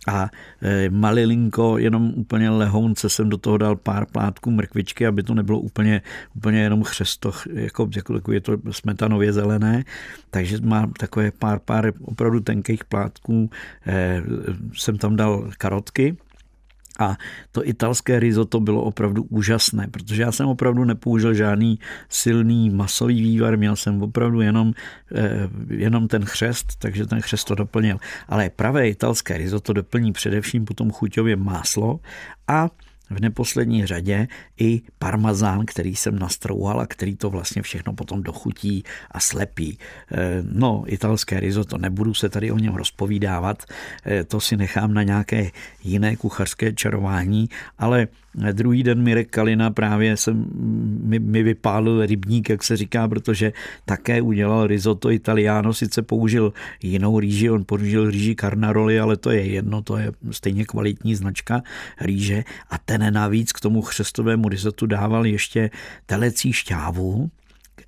A 0.09 0.31
e, 0.63 0.91
malilinko, 0.91 1.79
jenom 1.79 2.13
úplně 2.17 2.51
lehounce 2.51 3.09
jsem 3.09 3.29
do 3.29 3.37
toho 3.37 3.59
dal 3.59 3.77
pár 3.77 4.07
plátků 4.07 4.51
mrkvičky, 4.51 5.07
aby 5.07 5.23
to 5.23 5.35
nebylo 5.35 5.61
úplně, 5.61 6.03
úplně 6.37 6.61
jenom 6.63 6.85
chřesto, 6.85 7.33
jako, 7.53 7.89
jako, 7.97 8.33
je 8.33 8.41
to 8.41 8.57
smetanově 8.71 9.33
zelené. 9.33 9.85
Takže 10.31 10.59
mám 10.61 10.93
takové 10.93 11.31
pár, 11.31 11.59
pár 11.59 11.93
opravdu 12.05 12.41
tenkých 12.41 12.85
plátků. 12.85 13.51
E, 13.87 14.23
jsem 14.75 14.99
tam 14.99 15.17
dal 15.17 15.51
karotky, 15.59 16.17
a 16.99 17.17
to 17.53 17.69
italské 17.69 18.21
risotto 18.21 18.61
bylo 18.61 18.83
opravdu 18.83 19.23
úžasné, 19.23 19.89
protože 19.91 20.23
já 20.23 20.33
jsem 20.33 20.47
opravdu 20.47 20.85
nepoužil 20.85 21.35
žádný 21.35 21.79
silný 22.09 22.71
masový 22.71 23.23
vývar, 23.23 23.59
měl 23.59 23.77
jsem 23.77 24.03
opravdu 24.03 24.41
jenom, 24.41 24.73
eh, 25.15 25.49
jenom 25.69 26.09
ten 26.09 26.25
chřest, 26.25 26.77
takže 26.79 27.07
ten 27.07 27.21
chřest 27.21 27.45
to 27.45 27.55
doplnil. 27.55 27.99
Ale 28.29 28.51
pravé 28.51 28.89
italské 28.89 29.39
risotto 29.39 29.73
doplní 29.73 30.13
především 30.13 30.65
potom 30.65 30.91
chuťově 30.91 31.37
máslo 31.37 32.01
a 32.49 32.69
v 33.11 33.21
neposlední 33.21 33.87
řadě 33.87 34.29
i 34.61 34.83
parmazán, 34.99 35.67
který 35.67 35.97
jsem 35.97 36.19
nastrouhal 36.19 36.81
a 36.81 36.87
který 36.87 37.17
to 37.17 37.31
vlastně 37.31 37.63
všechno 37.63 37.93
potom 37.93 38.23
dochutí 38.23 38.85
a 39.11 39.21
slepí. 39.21 39.79
Eh, 40.13 40.43
no, 40.43 40.85
italské 40.87 41.41
risotto, 41.41 41.79
nebudu 41.79 42.15
se 42.15 42.29
tady 42.29 42.51
o 42.51 42.59
něm 42.59 42.75
rozpovídávat, 42.75 43.65
eh, 44.07 44.25
to 44.25 44.41
si 44.41 44.57
nechám 44.57 44.95
na 44.95 45.03
nějaké 45.03 45.51
jiné 45.85 46.17
kuchařské 46.17 46.73
čarování, 46.73 47.49
ale 47.79 48.09
Druhý 48.53 48.83
den 48.83 49.03
Mirek 49.03 49.31
Kalina 49.31 49.71
právě 49.71 50.17
jsem, 50.17 50.47
mi, 51.03 51.19
mi 51.19 51.43
vypálil 51.43 52.07
rybník, 52.07 52.51
jak 52.51 52.65
se 52.65 52.77
říká, 52.77 53.09
protože 53.09 53.53
také 53.85 54.23
udělal 54.23 54.67
risotto 54.67 55.11
italiano, 55.11 55.75
sice 55.75 56.03
použil 56.03 56.53
jinou 56.83 57.21
rýži, 57.21 57.51
on 57.51 57.65
použil 57.65 58.11
rýži 58.11 58.37
Carnaroli, 58.41 59.01
ale 59.01 59.17
to 59.17 59.31
je 59.31 59.47
jedno, 59.47 59.83
to 59.83 59.97
je 59.97 60.13
stejně 60.31 60.65
kvalitní 60.65 61.15
značka 61.15 61.63
rýže. 62.01 62.45
A 62.71 62.79
ten 62.79 63.15
navíc 63.15 63.53
k 63.53 63.61
tomu 63.61 63.83
chřestovému 63.83 64.49
risottu 64.49 64.87
dával 64.87 65.27
ještě 65.27 65.71
telecí 66.07 66.53
šťávu, 66.53 67.31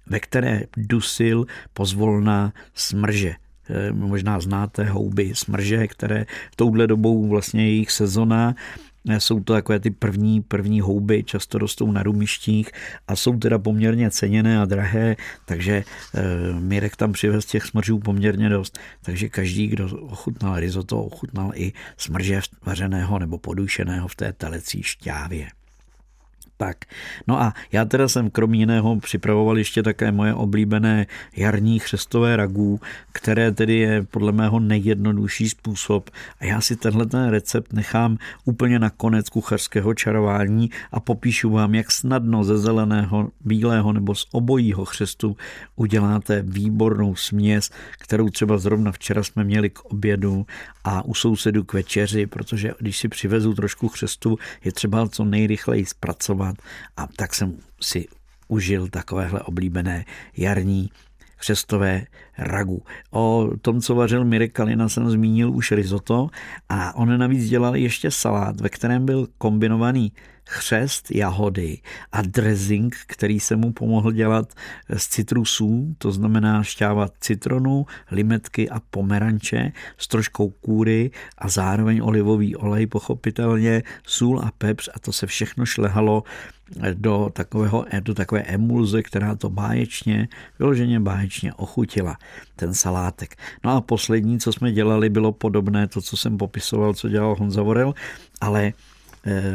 ve 0.06 0.20
které 0.20 0.62
dusil 0.76 1.46
pozvolná 1.72 2.52
smrže. 2.74 3.34
Možná 3.92 4.40
znáte 4.40 4.84
houby 4.84 5.30
smrže, 5.34 5.86
které 5.86 6.26
touhle 6.56 6.86
dobou 6.86 7.28
vlastně 7.28 7.66
jejich 7.66 7.90
sezona 7.90 8.54
jsou 9.04 9.40
to 9.40 9.52
takové 9.52 9.80
ty 9.80 9.90
první, 9.90 10.42
první 10.42 10.80
houby, 10.80 11.24
často 11.24 11.58
rostou 11.58 11.92
na 11.92 12.02
rumištích 12.02 12.70
a 13.08 13.16
jsou 13.16 13.38
teda 13.38 13.58
poměrně 13.58 14.10
ceněné 14.10 14.60
a 14.60 14.64
drahé, 14.64 15.16
takže 15.44 15.72
e, 15.72 15.84
Mirek 16.60 16.96
tam 16.96 17.12
přivez 17.12 17.46
těch 17.46 17.64
smržů 17.64 17.98
poměrně 17.98 18.48
dost. 18.48 18.78
Takže 19.02 19.28
každý, 19.28 19.66
kdo 19.66 19.98
ochutnal 20.00 20.60
risotto, 20.60 21.02
ochutnal 21.04 21.52
i 21.54 21.72
smrže 21.96 22.40
vařeného 22.66 23.18
nebo 23.18 23.38
podušeného 23.38 24.08
v 24.08 24.14
té 24.14 24.32
telecí 24.32 24.82
šťávě 24.82 25.48
tak. 26.62 26.76
No 27.26 27.42
a 27.42 27.54
já 27.72 27.84
teda 27.84 28.08
jsem 28.08 28.30
kromě 28.30 28.58
jiného 28.58 29.00
připravoval 29.00 29.58
ještě 29.58 29.82
také 29.82 30.12
moje 30.12 30.34
oblíbené 30.34 31.06
jarní 31.36 31.78
chřestové 31.78 32.36
ragů, 32.36 32.80
které 33.12 33.52
tedy 33.52 33.74
je 33.76 34.02
podle 34.02 34.32
mého 34.32 34.60
nejjednodušší 34.60 35.48
způsob 35.48 36.10
a 36.40 36.44
já 36.44 36.60
si 36.60 36.76
tenhle 36.76 37.06
ten 37.06 37.28
recept 37.28 37.72
nechám 37.72 38.18
úplně 38.44 38.78
na 38.78 38.90
konec 38.90 39.28
kuchařského 39.28 39.94
čarování 39.94 40.70
a 40.92 41.00
popíšu 41.00 41.50
vám, 41.50 41.74
jak 41.74 41.90
snadno 41.90 42.44
ze 42.44 42.58
zeleného, 42.58 43.30
bílého 43.40 43.92
nebo 43.92 44.14
z 44.14 44.26
obojího 44.32 44.84
chřestu 44.84 45.36
uděláte 45.76 46.42
výbornou 46.46 47.14
směs, 47.14 47.70
kterou 47.98 48.28
třeba 48.28 48.58
zrovna 48.58 48.92
včera 48.92 49.22
jsme 49.22 49.44
měli 49.44 49.70
k 49.70 49.84
obědu 49.84 50.46
a 50.84 51.04
u 51.04 51.14
sousedu 51.14 51.64
k 51.64 51.72
večeři, 51.72 52.26
protože 52.26 52.72
když 52.78 52.98
si 52.98 53.08
přivezu 53.08 53.54
trošku 53.54 53.88
chřestu, 53.88 54.38
je 54.64 54.72
třeba 54.72 55.08
co 55.08 55.24
nejrychleji 55.24 55.86
zpracovat 55.86 56.51
a 56.96 57.06
tak 57.16 57.34
jsem 57.34 57.58
si 57.80 58.06
užil 58.48 58.88
takovéhle 58.88 59.40
oblíbené 59.40 60.04
jarní 60.36 60.90
křestové 61.36 62.06
ragu. 62.38 62.82
O 63.10 63.50
tom, 63.62 63.80
co 63.80 63.94
vařil 63.94 64.24
Mirek 64.24 64.52
Kalina, 64.52 64.88
jsem 64.88 65.10
zmínil 65.10 65.50
už 65.52 65.72
risotto 65.72 66.28
a 66.68 66.96
on 66.96 67.18
navíc 67.18 67.48
dělal 67.48 67.76
ještě 67.76 68.10
salát, 68.10 68.60
ve 68.60 68.68
kterém 68.68 69.06
byl 69.06 69.28
kombinovaný 69.38 70.12
chřest, 70.52 71.10
jahody 71.10 71.78
a 72.12 72.22
dressing, 72.22 72.96
který 73.06 73.40
se 73.40 73.56
mu 73.56 73.72
pomohl 73.72 74.12
dělat 74.12 74.52
z 74.96 75.08
citrusů, 75.08 75.94
to 75.98 76.12
znamená 76.12 76.62
šťávat 76.62 77.12
citronu, 77.20 77.86
limetky 78.10 78.70
a 78.70 78.80
pomeranče 78.80 79.72
s 79.98 80.08
troškou 80.08 80.50
kůry 80.50 81.10
a 81.38 81.48
zároveň 81.48 82.00
olivový 82.02 82.56
olej, 82.56 82.86
pochopitelně 82.86 83.82
sůl 84.06 84.40
a 84.40 84.50
pepř 84.58 84.88
a 84.94 84.98
to 84.98 85.12
se 85.12 85.26
všechno 85.26 85.66
šlehalo 85.66 86.22
do, 86.94 87.30
takového, 87.32 87.84
do 88.00 88.14
takové 88.14 88.42
emulze, 88.42 89.02
která 89.02 89.34
to 89.34 89.50
báječně, 89.50 90.28
vyloženě 90.58 91.00
báječně 91.00 91.52
ochutila, 91.54 92.16
ten 92.56 92.74
salátek. 92.74 93.36
No 93.64 93.70
a 93.70 93.80
poslední, 93.80 94.40
co 94.40 94.52
jsme 94.52 94.72
dělali, 94.72 95.08
bylo 95.08 95.32
podobné 95.32 95.88
to, 95.88 96.02
co 96.02 96.16
jsem 96.16 96.38
popisoval, 96.38 96.94
co 96.94 97.08
dělal 97.08 97.34
Honza 97.34 97.62
Vorel, 97.62 97.94
ale 98.40 98.72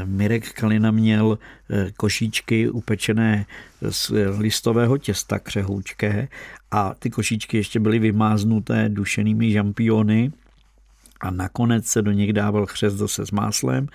Mirek 0.06 0.54
Kalina 0.54 0.92
měl 0.92 1.38
eh, 1.70 1.92
košíčky 1.98 2.70
upečené 2.70 3.46
z 3.90 4.12
listového 4.38 4.98
těsta 4.98 5.40
křehoučké 5.40 6.28
a 6.72 6.94
ty 7.00 7.10
košíčky 7.10 7.58
ještě 7.58 7.80
byly 7.80 8.00
vymáznuté 8.00 8.90
dušenými 8.90 9.52
žampiony, 9.52 10.32
a 11.22 11.32
nakonec 11.32 11.86
se 11.86 12.02
do 12.02 12.12
nich 12.12 12.34
dával 12.34 12.66
chřest 12.66 12.98
zase 12.98 13.26
s 13.26 13.32
máslem. 13.32 13.88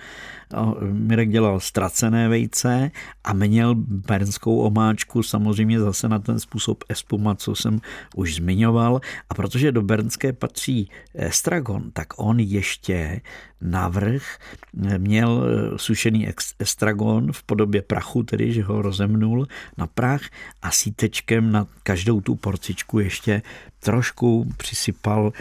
Mirek 0.91 1.29
dělal 1.29 1.59
ztracené 1.59 2.29
vejce 2.29 2.91
a 3.23 3.33
měl 3.33 3.75
bernskou 3.77 4.59
omáčku 4.59 5.23
samozřejmě 5.23 5.79
zase 5.79 6.09
na 6.09 6.19
ten 6.19 6.39
způsob 6.39 6.83
espuma, 6.89 7.35
co 7.35 7.55
jsem 7.55 7.79
už 8.15 8.35
zmiňoval. 8.35 9.01
A 9.29 9.33
protože 9.33 9.71
do 9.71 9.81
bernské 9.81 10.33
patří 10.33 10.89
estragon, 11.13 11.91
tak 11.91 12.07
on 12.17 12.39
ještě 12.39 13.21
navrh 13.61 14.23
měl 14.97 15.45
sušený 15.75 16.27
estragon 16.59 17.31
v 17.31 17.43
podobě 17.43 17.81
prachu, 17.81 18.23
tedy 18.23 18.53
že 18.53 18.63
ho 18.63 18.81
rozemnul 18.81 19.47
na 19.77 19.87
prach 19.87 20.21
a 20.61 20.71
sítečkem 20.71 21.51
na 21.51 21.67
každou 21.83 22.21
tu 22.21 22.35
porcičku 22.35 22.99
ještě 22.99 23.41
trošku 23.79 24.49
přisypal 24.57 25.33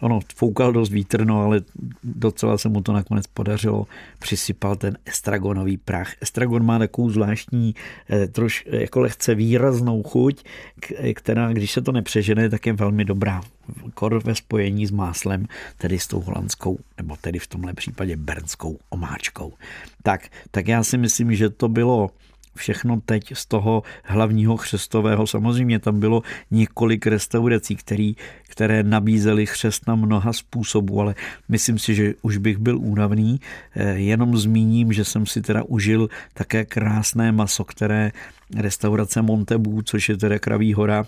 ono 0.00 0.20
foukal 0.36 0.72
dost 0.72 0.90
vítr, 0.90 1.24
no, 1.24 1.42
ale 1.42 1.60
docela 2.04 2.58
se 2.58 2.68
mu 2.68 2.82
to 2.82 2.92
nakonec 2.92 3.26
podařilo. 3.26 3.86
Přisypal 4.18 4.76
ten 4.76 4.98
estragonový 5.04 5.76
prach. 5.76 6.12
Estragon 6.20 6.64
má 6.64 6.78
takovou 6.78 7.10
zvláštní, 7.10 7.74
eh, 8.10 8.26
troš 8.26 8.64
jako 8.66 9.00
lehce 9.00 9.34
výraznou 9.34 10.02
chuť, 10.02 10.44
která, 11.14 11.52
když 11.52 11.72
se 11.72 11.82
to 11.82 11.92
nepřežene, 11.92 12.48
tak 12.48 12.66
je 12.66 12.72
velmi 12.72 13.04
dobrá. 13.04 13.40
Kor 13.94 14.22
ve 14.24 14.34
spojení 14.34 14.86
s 14.86 14.90
máslem, 14.90 15.46
tedy 15.78 15.98
s 15.98 16.06
tou 16.06 16.20
holandskou, 16.20 16.78
nebo 16.96 17.16
tedy 17.20 17.38
v 17.38 17.46
tomhle 17.46 17.74
případě 17.74 18.16
bernskou 18.16 18.78
omáčkou. 18.90 19.52
Tak, 20.02 20.28
tak 20.50 20.68
já 20.68 20.82
si 20.82 20.98
myslím, 20.98 21.34
že 21.34 21.50
to 21.50 21.68
bylo 21.68 22.10
všechno 22.54 23.00
teď 23.06 23.32
z 23.34 23.46
toho 23.46 23.82
hlavního 24.04 24.56
křestového. 24.56 25.26
Samozřejmě 25.26 25.78
tam 25.78 26.00
bylo 26.00 26.22
několik 26.50 27.06
restaurací, 27.06 27.76
který, 27.76 28.16
které 28.48 28.82
nabízely 28.82 29.46
chřest 29.46 29.86
na 29.86 29.94
mnoha 29.94 30.32
způsobů, 30.32 31.00
ale 31.00 31.14
myslím 31.48 31.78
si, 31.78 31.94
že 31.94 32.14
už 32.22 32.36
bych 32.36 32.58
byl 32.58 32.78
únavný. 32.78 33.40
Eh, 33.74 33.98
jenom 33.98 34.36
zmíním, 34.36 34.92
že 34.92 35.04
jsem 35.04 35.26
si 35.26 35.42
teda 35.42 35.62
užil 35.62 36.08
také 36.34 36.64
krásné 36.64 37.32
maso, 37.32 37.64
které 37.64 38.12
restaurace 38.56 39.22
Montebu, 39.22 39.82
což 39.82 40.08
je 40.08 40.16
teda 40.16 40.38
Kraví 40.38 40.74
hora, 40.74 41.06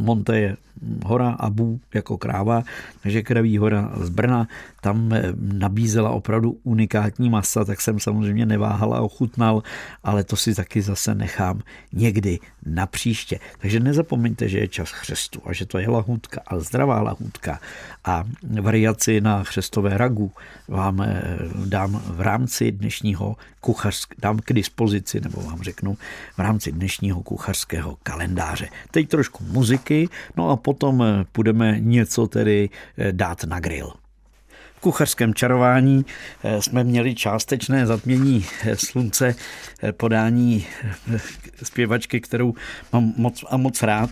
Monte 0.00 0.38
je 0.38 0.56
hora 1.04 1.30
a 1.30 1.50
Bů 1.50 1.80
jako 1.94 2.18
kráva, 2.18 2.62
takže 3.02 3.22
Kraví 3.22 3.58
hora 3.58 3.92
z 4.00 4.08
Brna, 4.08 4.48
tam 4.80 5.12
nabízela 5.52 6.10
opravdu 6.10 6.58
unikátní 6.62 7.30
masa, 7.30 7.64
tak 7.64 7.80
jsem 7.80 8.00
samozřejmě 8.00 8.46
neváhal 8.46 8.94
a 8.94 9.00
ochutnal, 9.00 9.62
ale 10.04 10.24
to 10.24 10.36
si 10.36 10.54
taky 10.54 10.82
zase 10.82 11.14
nechám 11.14 11.60
někdy 11.92 12.38
na 12.66 12.86
příště. 12.86 13.38
Takže 13.58 13.80
nezapomeňte, 13.80 14.48
že 14.48 14.58
je 14.58 14.68
čas 14.68 14.90
chřestu 14.90 15.40
a 15.44 15.52
že 15.52 15.66
to 15.66 15.78
je 15.78 15.88
lahůdka, 15.88 16.40
ale 16.46 16.60
zdravá 16.60 17.02
lahůdka 17.02 17.60
a 18.04 18.24
variaci 18.60 19.20
na 19.20 19.44
chřestové 19.44 19.98
ragu 19.98 20.32
vám 20.68 21.00
eh, 21.00 21.22
dám 21.66 22.02
v 22.06 22.20
rámci 22.20 22.72
dnešního 22.72 23.36
kuchařsk, 23.60 24.14
dám 24.18 24.38
k 24.38 24.52
dispozici, 24.52 25.20
nebo 25.20 25.42
vám 25.42 25.62
řeknu 25.62 25.96
v 26.36 26.38
rámci 26.38 26.72
dnešního 26.72 27.22
kuchařského 27.22 27.98
kalendáře. 28.02 28.68
Teď 28.90 29.08
trošku 29.08 29.44
muziky, 29.44 30.08
no 30.36 30.50
a 30.50 30.56
potom 30.56 31.02
eh, 31.02 31.24
půjdeme 31.32 31.76
něco 31.80 32.26
tedy 32.26 32.70
eh, 32.98 33.12
dát 33.12 33.44
na 33.44 33.60
grill. 33.60 33.92
Kuchařském 34.80 35.34
čarování 35.34 36.06
eh, 36.44 36.62
jsme 36.62 36.84
měli 36.84 37.14
částečné 37.14 37.86
zatmění 37.86 38.46
slunce 38.74 39.34
podání 39.96 40.66
zpěvačky, 41.62 42.20
kterou 42.20 42.54
mám 42.92 43.12
moc 43.16 43.44
a 43.50 43.56
moc 43.56 43.82
rád. 43.82 44.10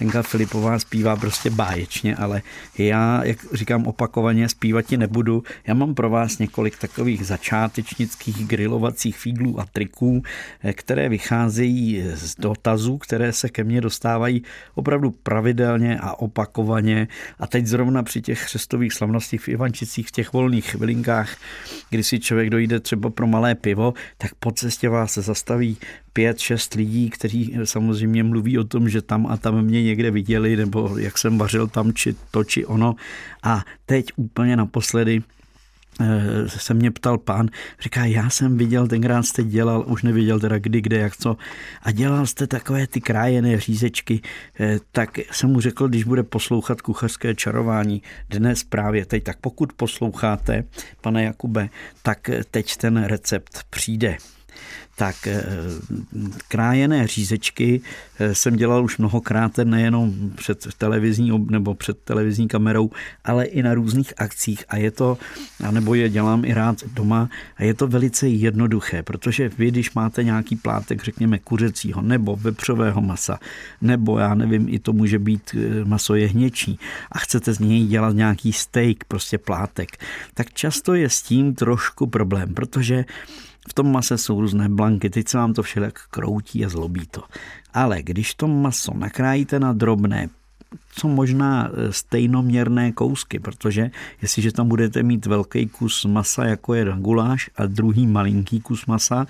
Lenka 0.00 0.22
Filipová 0.22 0.78
zpívá 0.78 1.16
prostě 1.16 1.50
báječně, 1.50 2.16
ale 2.16 2.42
já, 2.78 3.24
jak 3.24 3.38
říkám 3.52 3.86
opakovaně, 3.86 4.48
zpívat 4.48 4.84
ti 4.84 4.96
nebudu. 4.96 5.42
Já 5.66 5.74
mám 5.74 5.94
pro 5.94 6.10
vás 6.10 6.38
několik 6.38 6.78
takových 6.78 7.26
začátečnických 7.26 8.46
grilovacích 8.46 9.18
fíglů 9.18 9.60
a 9.60 9.66
triků, 9.72 10.22
eh, 10.62 10.72
které 10.72 11.08
vycházejí 11.08 12.04
z 12.14 12.34
dotazů, 12.38 12.98
které 12.98 13.32
se 13.32 13.48
ke 13.48 13.64
mně 13.64 13.80
dostávají 13.80 14.42
opravdu 14.74 15.10
pravidelně 15.10 15.98
a 15.98 16.14
opakovaně. 16.14 17.08
A 17.38 17.46
teď 17.46 17.66
zrovna 17.66 18.02
při 18.02 18.22
těch 18.22 18.44
křestových 18.44 18.92
slavnostích 18.92 19.40
v 19.40 19.48
Ivančicích, 19.78 20.08
v 20.08 20.10
těch 20.10 20.32
volných 20.32 20.64
chvilinkách, 20.64 21.36
kdy 21.90 22.02
si 22.02 22.20
člověk 22.20 22.50
dojde 22.50 22.80
třeba 22.80 23.10
pro 23.10 23.26
malé 23.26 23.54
pivo, 23.54 23.94
tak 24.18 24.34
po 24.34 24.50
cestě 24.50 24.88
vás 24.88 25.12
se 25.12 25.22
zastaví 25.22 25.76
pět, 26.12 26.38
šest 26.38 26.74
lidí, 26.74 27.10
kteří 27.10 27.54
samozřejmě 27.64 28.24
mluví 28.24 28.58
o 28.58 28.64
tom, 28.64 28.88
že 28.88 29.02
tam 29.02 29.26
a 29.26 29.36
tam 29.36 29.62
mě 29.62 29.82
někde 29.82 30.10
viděli, 30.10 30.56
nebo 30.56 30.98
jak 30.98 31.18
jsem 31.18 31.38
vařil 31.38 31.66
tam, 31.66 31.92
či 31.92 32.14
to, 32.30 32.44
či 32.44 32.66
ono. 32.66 32.96
A 33.42 33.64
teď 33.86 34.12
úplně 34.16 34.56
naposledy 34.56 35.22
se 36.46 36.74
mě 36.74 36.90
ptal 36.90 37.18
pán, 37.18 37.48
říká, 37.80 38.04
já 38.04 38.30
jsem 38.30 38.58
viděl, 38.58 38.86
tenkrát 38.88 39.22
jste 39.22 39.42
dělal, 39.42 39.84
už 39.86 40.02
neviděl 40.02 40.40
teda 40.40 40.58
kdy, 40.58 40.80
kde, 40.80 40.98
jak 40.98 41.16
co, 41.16 41.36
a 41.82 41.90
dělal 41.90 42.26
jste 42.26 42.46
takové 42.46 42.86
ty 42.86 43.00
krájené 43.00 43.60
řízečky, 43.60 44.20
eh, 44.60 44.78
tak 44.92 45.18
jsem 45.32 45.50
mu 45.50 45.60
řekl, 45.60 45.88
když 45.88 46.04
bude 46.04 46.22
poslouchat 46.22 46.80
kuchařské 46.80 47.34
čarování 47.34 48.02
dnes 48.30 48.64
právě 48.64 49.06
teď, 49.06 49.24
tak 49.24 49.36
pokud 49.40 49.72
posloucháte, 49.72 50.64
pane 51.00 51.24
Jakube, 51.24 51.68
tak 52.02 52.30
teď 52.50 52.76
ten 52.76 53.04
recept 53.04 53.64
přijde. 53.70 54.16
Tak 54.98 55.26
eh, 55.26 55.44
krájené 56.48 57.06
řízečky 57.06 57.80
eh, 58.18 58.34
jsem 58.34 58.56
dělal 58.56 58.84
už 58.84 58.98
mnohokrát, 58.98 59.56
nejenom 59.64 60.30
před 60.34 60.66
televizní 60.78 61.46
nebo 61.50 61.74
před 61.74 61.98
televizní 61.98 62.48
kamerou, 62.48 62.90
ale 63.24 63.44
i 63.44 63.62
na 63.62 63.74
různých 63.74 64.12
akcích. 64.16 64.64
A 64.68 64.76
je 64.76 64.90
to, 64.90 65.18
nebo 65.70 65.94
je 65.94 66.08
dělám 66.08 66.44
i 66.44 66.54
rád 66.54 66.84
doma 66.84 67.28
a 67.56 67.64
je 67.64 67.74
to 67.74 67.86
velice 67.86 68.28
jednoduché, 68.28 69.02
protože 69.02 69.48
vy, 69.48 69.70
když 69.70 69.94
máte 69.94 70.24
nějaký 70.24 70.56
plátek, 70.56 71.04
řekněme 71.04 71.38
kuřecího 71.38 72.02
nebo 72.02 72.36
vepřového 72.36 73.00
masa, 73.00 73.38
nebo 73.80 74.18
já 74.18 74.34
nevím, 74.34 74.66
i 74.68 74.78
to 74.78 74.92
může 74.92 75.18
být 75.18 75.54
eh, 75.54 75.84
maso 75.84 76.14
jehněčí 76.14 76.78
a 77.12 77.18
chcete 77.18 77.52
z 77.52 77.58
něj 77.58 77.86
dělat 77.86 78.14
nějaký 78.14 78.52
steak, 78.52 79.04
prostě 79.04 79.38
plátek, 79.38 80.04
tak 80.34 80.52
často 80.52 80.94
je 80.94 81.10
s 81.10 81.22
tím 81.22 81.54
trošku 81.54 82.06
problém, 82.06 82.54
protože 82.54 83.04
v 83.68 83.74
tom 83.74 83.92
mase 83.92 84.18
jsou 84.18 84.40
různé 84.40 84.68
blanky, 84.68 85.10
teď 85.10 85.28
se 85.28 85.38
vám 85.38 85.54
to 85.54 85.62
všelijak 85.62 85.98
kroutí 86.10 86.64
a 86.64 86.68
zlobí 86.68 87.06
to. 87.10 87.22
Ale 87.74 88.02
když 88.02 88.34
to 88.34 88.48
maso 88.48 88.94
nakrájíte 88.94 89.60
na 89.60 89.72
drobné, 89.72 90.28
co 90.92 91.08
možná 91.08 91.70
e, 91.70 91.92
stejnoměrné 91.92 92.92
kousky, 92.92 93.38
protože 93.38 93.90
jestliže 94.22 94.52
tam 94.52 94.68
budete 94.68 95.02
mít 95.02 95.26
velký 95.26 95.68
kus 95.68 96.04
masa, 96.04 96.44
jako 96.44 96.74
je 96.74 96.94
guláš, 96.98 97.50
a 97.56 97.66
druhý 97.66 98.06
malinký 98.06 98.60
kus 98.60 98.86
masa, 98.86 99.26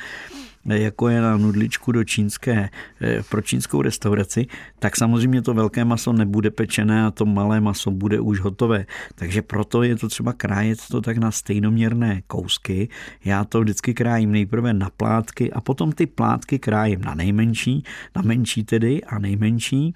jako 0.77 1.09
je 1.09 1.21
na 1.21 1.37
nudličku 1.37 1.93
do 1.93 2.05
čínské, 2.05 2.69
eh, 3.01 3.23
pro 3.31 3.43
čínskou 3.43 3.83
restauraci, 3.83 4.47
tak 4.79 4.97
samozřejmě 4.97 5.43
to 5.43 5.55
velké 5.55 5.85
maso 5.85 6.13
nebude 6.13 6.51
pečené 6.51 7.05
a 7.05 7.11
to 7.11 7.27
malé 7.27 7.61
maso 7.61 7.91
bude 7.91 8.21
už 8.21 8.41
hotové. 8.41 8.87
Takže 9.15 9.43
proto 9.43 9.83
je 9.83 9.97
to 9.97 10.09
třeba 10.09 10.33
krájet 10.33 10.79
to 10.91 11.01
tak 11.01 11.17
na 11.17 11.31
stejnoměrné 11.31 12.23
kousky. 12.27 12.89
Já 13.25 13.45
to 13.45 13.61
vždycky 13.61 13.95
krájím 13.95 14.33
nejprve 14.33 14.75
na 14.75 14.91
plátky 14.91 15.53
a 15.53 15.61
potom 15.61 15.93
ty 15.93 16.07
plátky 16.07 16.59
krájím 16.59 17.01
na 17.01 17.15
nejmenší, 17.15 17.85
na 18.17 18.23
menší 18.23 18.65
tedy 18.65 19.05
a 19.05 19.19
nejmenší 19.19 19.95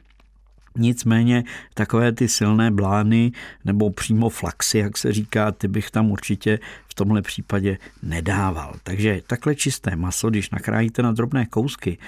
Nicméně 0.76 1.44
takové 1.74 2.12
ty 2.12 2.28
silné 2.28 2.70
blány 2.70 3.32
nebo 3.64 3.90
přímo 3.90 4.28
flaxy, 4.28 4.78
jak 4.78 4.98
se 4.98 5.12
říká, 5.12 5.52
ty 5.52 5.68
bych 5.68 5.90
tam 5.90 6.11
určitě 6.11 6.58
v 6.88 6.94
tomhle 6.94 7.22
případě 7.22 7.78
nedával. 8.02 8.74
Takže 8.82 9.20
takhle 9.26 9.54
čisté 9.54 9.96
maso, 9.96 10.30
když 10.30 10.50
nakrájíte 10.50 11.02
na 11.02 11.12
drobné 11.12 11.46
kousky, 11.46 11.98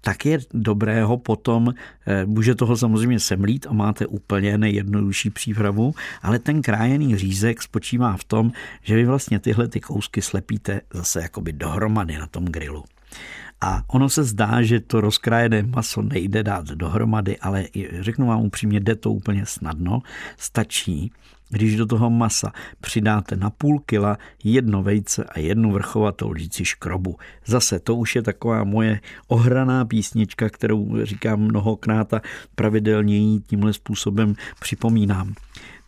tak 0.00 0.26
je 0.26 0.38
dobré 0.54 1.04
ho 1.04 1.18
potom, 1.18 1.74
eh, 2.06 2.26
může 2.26 2.54
toho 2.54 2.76
samozřejmě 2.76 3.20
semlít 3.20 3.66
a 3.66 3.72
máte 3.72 4.06
úplně 4.06 4.58
nejjednodušší 4.58 5.30
přípravu, 5.30 5.94
ale 6.22 6.38
ten 6.38 6.62
krájený 6.62 7.16
řízek 7.16 7.62
spočívá 7.62 8.16
v 8.16 8.24
tom, 8.24 8.52
že 8.82 8.96
vy 8.96 9.04
vlastně 9.04 9.38
tyhle 9.38 9.68
ty 9.68 9.80
kousky 9.80 10.22
slepíte 10.22 10.80
zase 10.94 11.22
jakoby 11.22 11.52
dohromady 11.52 12.18
na 12.18 12.26
tom 12.26 12.44
grilu. 12.44 12.84
A 13.60 13.82
ono 13.86 14.08
se 14.08 14.24
zdá, 14.24 14.62
že 14.62 14.80
to 14.80 15.00
rozkrájené 15.00 15.62
maso 15.62 16.02
nejde 16.02 16.42
dát 16.42 16.66
dohromady, 16.66 17.38
ale 17.38 17.64
řeknu 18.00 18.26
vám 18.26 18.40
upřímně, 18.40 18.80
jde 18.80 18.94
to 18.94 19.12
úplně 19.12 19.46
snadno. 19.46 20.02
Stačí, 20.36 21.12
když 21.52 21.76
do 21.76 21.86
toho 21.86 22.10
masa 22.10 22.52
přidáte 22.80 23.36
na 23.36 23.50
půl 23.50 23.80
kila 23.86 24.18
jedno 24.44 24.82
vejce 24.82 25.24
a 25.24 25.38
jednu 25.38 25.72
vrchovatou 25.72 26.30
lžíci 26.30 26.64
škrobu. 26.64 27.16
Zase 27.46 27.78
to 27.78 27.94
už 27.94 28.16
je 28.16 28.22
taková 28.22 28.64
moje 28.64 29.00
ohraná 29.28 29.84
písnička, 29.84 30.48
kterou 30.48 31.04
říkám 31.06 31.40
mnohokrát 31.40 32.14
a 32.14 32.20
pravidelně 32.54 33.16
ji 33.16 33.40
tímhle 33.40 33.72
způsobem 33.72 34.34
připomínám 34.60 35.34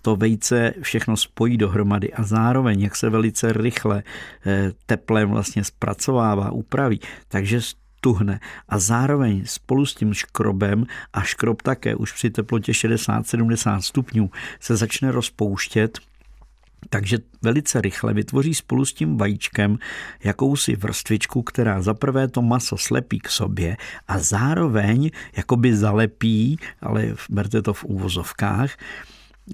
to 0.05 0.17
vejce 0.17 0.75
všechno 0.81 1.17
spojí 1.17 1.57
dohromady 1.57 2.13
a 2.13 2.23
zároveň, 2.23 2.81
jak 2.81 2.97
se 2.97 3.11
velice 3.11 3.53
rychle 3.53 4.03
eh, 4.47 4.73
teplem 4.87 5.31
vlastně 5.31 5.65
zpracovává, 5.65 6.51
upraví, 6.51 7.01
takže 7.29 7.61
tuhne 8.01 8.41
a 8.69 8.79
zároveň 8.79 9.43
spolu 9.45 9.87
s 9.87 9.95
tím 9.95 10.15
škrobem 10.15 10.87
a 11.13 11.23
škrob 11.23 11.63
také 11.63 11.97
už 11.97 12.13
při 12.13 12.31
teplotě 12.31 12.73
60-70 12.73 13.81
stupňů 13.81 14.31
se 14.61 14.77
začne 14.77 15.13
rozpouštět, 15.13 15.99
takže 16.91 17.19
velice 17.43 17.81
rychle 17.81 18.15
vytvoří 18.15 18.55
spolu 18.55 18.85
s 18.85 18.93
tím 18.93 19.17
vajíčkem 19.17 19.79
jakousi 20.25 20.77
vrstvičku, 20.77 21.43
která 21.43 21.83
zaprvé 21.83 22.29
to 22.29 22.43
maso 22.43 22.77
slepí 22.77 23.19
k 23.19 23.29
sobě 23.29 23.77
a 24.09 24.19
zároveň 24.19 25.11
jakoby 25.37 25.77
zalepí, 25.77 26.59
ale 26.81 27.17
berte 27.31 27.63
to 27.63 27.73
v 27.73 27.85
úvozovkách, 27.85 28.71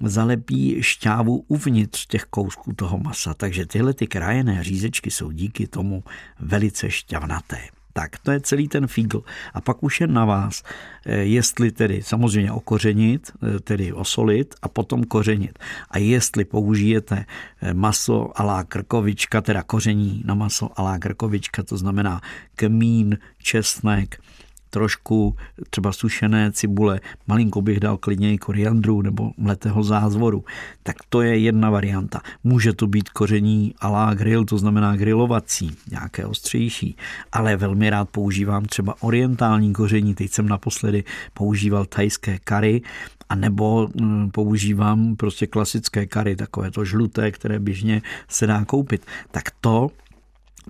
zalepí 0.03 0.83
šťávu 0.83 1.45
uvnitř 1.47 2.07
těch 2.07 2.23
kousků 2.23 2.73
toho 2.73 2.97
masa. 2.97 3.33
Takže 3.33 3.65
tyhle 3.65 3.93
ty 3.93 4.07
krájené 4.07 4.63
řízečky 4.63 5.11
jsou 5.11 5.31
díky 5.31 5.67
tomu 5.67 6.03
velice 6.39 6.91
šťavnaté. 6.91 7.57
Tak 7.93 8.17
to 8.19 8.31
je 8.31 8.39
celý 8.39 8.67
ten 8.67 8.87
fígl. 8.87 9.23
A 9.53 9.61
pak 9.61 9.83
už 9.83 10.01
je 10.01 10.07
na 10.07 10.25
vás, 10.25 10.63
eh, 11.05 11.15
jestli 11.15 11.71
tedy 11.71 12.03
samozřejmě 12.03 12.51
okořenit, 12.51 13.31
eh, 13.31 13.59
tedy 13.59 13.93
osolit 13.93 14.55
a 14.61 14.67
potom 14.67 15.03
kořenit. 15.03 15.59
A 15.89 15.97
jestli 15.97 16.45
použijete 16.45 17.25
eh, 17.61 17.73
maso 17.73 18.39
alá 18.41 18.63
krkovička, 18.63 19.41
teda 19.41 19.63
koření 19.63 20.23
na 20.25 20.33
maso 20.33 20.79
alá 20.79 20.99
krkovička, 20.99 21.63
to 21.63 21.77
znamená 21.77 22.21
kmín, 22.55 23.17
česnek, 23.37 24.21
trošku 24.71 25.35
třeba 25.69 25.91
sušené 25.91 26.51
cibule, 26.51 26.99
malinko 27.27 27.61
bych 27.61 27.79
dal 27.79 27.97
klidně 27.97 28.33
i 28.33 28.37
koriandru 28.37 29.01
nebo 29.01 29.31
mletého 29.37 29.83
zázvoru. 29.83 30.45
Tak 30.83 30.95
to 31.09 31.21
je 31.21 31.37
jedna 31.37 31.69
varianta. 31.69 32.21
Může 32.43 32.73
to 32.73 32.87
být 32.87 33.09
koření 33.09 33.73
a 33.79 33.89
la 33.89 34.13
grill, 34.13 34.45
to 34.45 34.57
znamená 34.57 34.95
grilovací, 34.95 35.77
nějaké 35.91 36.25
ostřejší, 36.25 36.95
ale 37.31 37.55
velmi 37.55 37.89
rád 37.89 38.09
používám 38.09 38.65
třeba 38.65 38.95
orientální 38.99 39.73
koření. 39.73 40.15
Teď 40.15 40.31
jsem 40.31 40.47
naposledy 40.47 41.03
používal 41.33 41.85
tajské 41.85 42.39
kary, 42.43 42.81
a 43.29 43.35
nebo 43.35 43.89
mm, 43.95 44.31
používám 44.31 45.15
prostě 45.15 45.47
klasické 45.47 46.05
kary, 46.05 46.35
takové 46.35 46.71
to 46.71 46.85
žluté, 46.85 47.31
které 47.31 47.59
běžně 47.59 48.01
se 48.27 48.47
dá 48.47 48.65
koupit. 48.65 49.05
Tak 49.31 49.43
to 49.61 49.91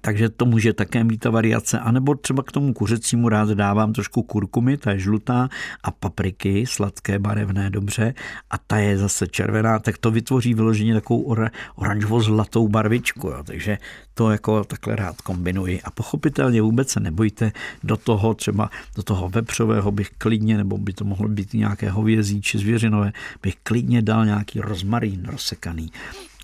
takže 0.01 0.29
to 0.29 0.45
může 0.45 0.73
také 0.73 1.03
mít 1.03 1.17
ta 1.17 1.29
variace. 1.29 1.79
A 1.79 1.91
nebo 1.91 2.15
třeba 2.15 2.43
k 2.43 2.51
tomu 2.51 2.73
kuřecímu 2.73 3.29
rád 3.29 3.49
dávám 3.49 3.93
trošku 3.93 4.23
kurkumy, 4.23 4.77
ta 4.77 4.91
je 4.91 4.99
žlutá, 4.99 5.49
a 5.83 5.91
papriky, 5.91 6.65
sladké, 6.65 7.19
barevné, 7.19 7.69
dobře. 7.69 8.13
A 8.49 8.57
ta 8.57 8.77
je 8.77 8.97
zase 8.97 9.27
červená, 9.27 9.79
tak 9.79 9.97
to 9.97 10.11
vytvoří 10.11 10.53
vyloženě 10.53 10.93
takovou 10.93 11.21
or- 11.21 11.51
oranžovo-zlatou 11.75 12.67
barvičku. 12.67 13.27
Jo. 13.27 13.43
Takže 13.43 13.77
to 14.13 14.31
jako 14.31 14.63
takhle 14.63 14.95
rád 14.95 15.21
kombinuji. 15.21 15.81
A 15.81 15.91
pochopitelně 15.91 16.61
vůbec 16.61 16.89
se 16.89 16.99
nebojte 16.99 17.51
do 17.83 17.97
toho, 17.97 18.33
třeba 18.33 18.69
do 18.95 19.03
toho 19.03 19.29
vepřového 19.29 19.91
bych 19.91 20.09
klidně, 20.17 20.57
nebo 20.57 20.77
by 20.77 20.93
to 20.93 21.05
mohlo 21.05 21.27
být 21.27 21.53
nějaké 21.53 21.89
hovězí 21.89 22.41
či 22.41 22.57
zvěřinové, 22.57 23.11
bych 23.43 23.55
klidně 23.63 24.01
dal 24.01 24.25
nějaký 24.25 24.59
rozmarín 24.59 25.25
rozsekaný 25.25 25.91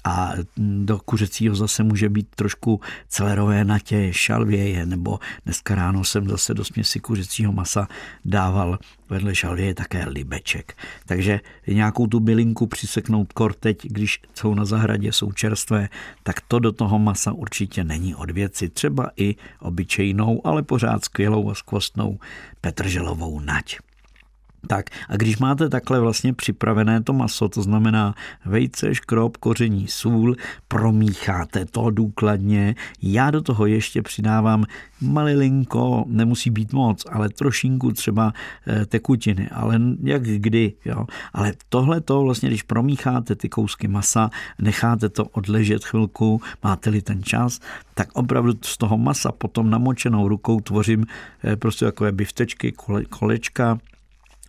a 0.08 0.34
do 0.58 1.00
kuřecího 1.00 1.56
zase 1.56 1.84
může 1.84 2.10
být 2.10 2.28
trošku 2.36 2.82
celerové 3.08 3.66
natě, 3.66 4.14
šalvěje, 4.14 4.86
nebo 4.86 5.20
dneska 5.46 5.76
ráno 5.76 6.04
jsem 6.04 6.30
zase 6.30 6.54
do 6.54 6.66
směsi 6.66 7.00
kuřecího 7.00 7.52
masa 7.52 7.88
dával 8.26 8.80
vedle 9.10 9.36
šalvěje 9.36 9.74
také 9.74 10.06
libeček. 10.10 10.78
Takže 11.06 11.40
nějakou 11.68 12.08
tu 12.08 12.20
bylinku 12.20 12.68
přiseknout 12.68 13.34
korteď, 13.34 13.78
když 13.84 14.22
jsou 14.34 14.54
na 14.54 14.66
zahradě, 14.66 15.12
jsou 15.12 15.32
čerstvé, 15.32 15.90
tak 16.24 16.42
to 16.48 16.60
do 16.60 16.72
toho 16.72 17.00
masa 17.00 17.32
určitě 17.32 17.84
není 17.84 18.16
od 18.16 18.32
věci. 18.32 18.70
Třeba 18.70 19.12
i 19.18 19.36
obyčejnou, 19.60 20.48
ale 20.48 20.64
pořád 20.64 21.04
skvělou 21.04 21.50
a 21.52 21.56
skvostnou 21.56 22.20
petrželovou 22.62 23.40
nať. 23.40 23.78
Tak 24.68 24.86
a 25.10 25.16
když 25.16 25.38
máte 25.38 25.70
takhle 25.70 26.00
vlastně 26.00 26.34
připravené 26.34 27.04
to 27.04 27.14
maso, 27.14 27.50
to 27.50 27.62
znamená 27.62 28.16
vejce, 28.46 28.96
škrob, 28.96 29.38
koření, 29.38 29.88
sůl, 29.88 30.36
promícháte 30.68 31.66
to 31.66 31.90
důkladně. 31.90 32.76
Já 33.02 33.32
do 33.32 33.42
toho 33.42 33.66
ještě 33.66 34.02
přidávám 34.02 34.66
malilinko, 35.02 36.06
nemusí 36.08 36.50
být 36.50 36.74
moc, 36.74 37.04
ale 37.12 37.30
trošinku 37.30 37.92
třeba 37.92 38.34
eh, 38.68 38.86
tekutiny, 38.86 39.50
ale 39.50 39.80
jak 40.04 40.24
kdy, 40.24 40.74
jo. 40.86 41.06
Ale 41.34 41.54
tohle 41.70 42.02
to 42.02 42.22
vlastně, 42.22 42.50
když 42.50 42.64
promícháte 42.64 43.36
ty 43.36 43.50
kousky 43.50 43.88
masa, 43.88 44.30
necháte 44.62 45.10
to 45.10 45.26
odležet 45.26 45.86
chvilku, 45.86 46.42
máte-li 46.64 47.02
ten 47.02 47.24
čas, 47.24 47.60
tak 47.94 48.10
opravdu 48.14 48.54
z 48.62 48.78
toho 48.78 48.98
masa 48.98 49.32
potom 49.32 49.70
namočenou 49.70 50.28
rukou 50.28 50.60
tvořím 50.60 51.06
eh, 51.44 51.56
prostě 51.56 51.86
takové 51.86 52.12
biftečky, 52.12 52.74
kolečka, 53.10 53.80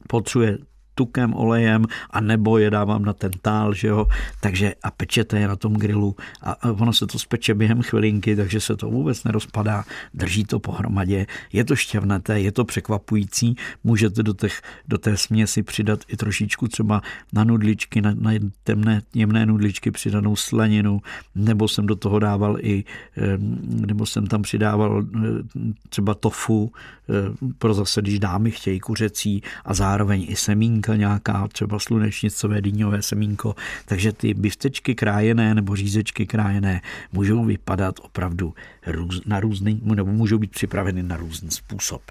보츠웰 0.09 0.59
tukem, 0.99 1.35
olejem, 1.35 1.87
a 2.11 2.21
nebo 2.21 2.59
je 2.59 2.71
dávám 2.71 3.05
na 3.05 3.13
ten 3.13 3.31
tál, 3.43 3.75
že 3.75 3.89
jo, 3.89 4.07
takže 4.41 4.75
a 4.83 4.91
pečete 4.91 5.39
je 5.39 5.49
na 5.49 5.57
tom 5.57 5.79
grilu 5.79 6.17
a, 6.43 6.71
ono 6.71 6.93
se 6.93 7.07
to 7.07 7.19
speče 7.19 7.55
během 7.55 7.83
chvilinky, 7.83 8.37
takže 8.37 8.61
se 8.61 8.77
to 8.77 8.91
vůbec 8.91 9.25
nerozpadá, 9.25 9.85
drží 10.15 10.45
to 10.45 10.59
pohromadě, 10.59 11.27
je 11.53 11.65
to 11.65 11.77
šťavnaté, 11.77 12.41
je 12.41 12.53
to 12.53 12.65
překvapující, 12.65 13.57
můžete 13.85 14.23
do, 14.23 14.35
těch, 14.35 14.63
do 14.89 14.99
té 14.99 15.17
směsi 15.17 15.63
přidat 15.63 16.01
i 16.09 16.17
trošičku 16.17 16.69
třeba 16.69 17.03
na 17.33 17.45
nudličky, 17.45 18.01
na, 18.01 18.11
na 18.15 18.31
temné, 18.65 19.03
jemné 19.15 19.47
nudličky 19.47 19.91
přidanou 19.91 20.37
slaninu, 20.37 21.01
nebo 21.35 21.69
jsem 21.69 21.87
do 21.87 21.97
toho 21.97 22.19
dával 22.19 22.57
i, 22.61 22.85
nebo 23.87 24.07
jsem 24.07 24.27
tam 24.27 24.43
přidával 24.43 25.07
třeba 25.89 26.15
tofu, 26.15 26.73
pro 27.59 27.75
zase, 27.75 28.03
když 28.03 28.19
dámy 28.19 28.51
chtějí 28.51 28.81
kuřecí 28.81 29.43
a 29.65 29.75
zároveň 29.75 30.27
i 30.29 30.37
semínka 30.37 30.88
nějaká, 30.95 31.49
třeba 31.49 31.79
slunečnicové 31.79 32.61
dýňové 32.61 33.03
semínko, 33.03 33.55
takže 33.87 34.13
ty 34.13 34.35
biftečky 34.35 34.95
krájené 34.95 35.55
nebo 35.55 35.77
řízečky 35.77 36.27
krájené 36.27 36.81
můžou 37.13 37.45
vypadat 37.45 37.95
opravdu 38.03 38.55
na 39.27 39.41
různý, 39.41 39.81
nebo 39.85 40.13
můžou 40.13 40.39
být 40.39 40.51
připraveny 40.51 41.03
na 41.03 41.17
různý 41.17 41.51
způsob. 41.51 42.03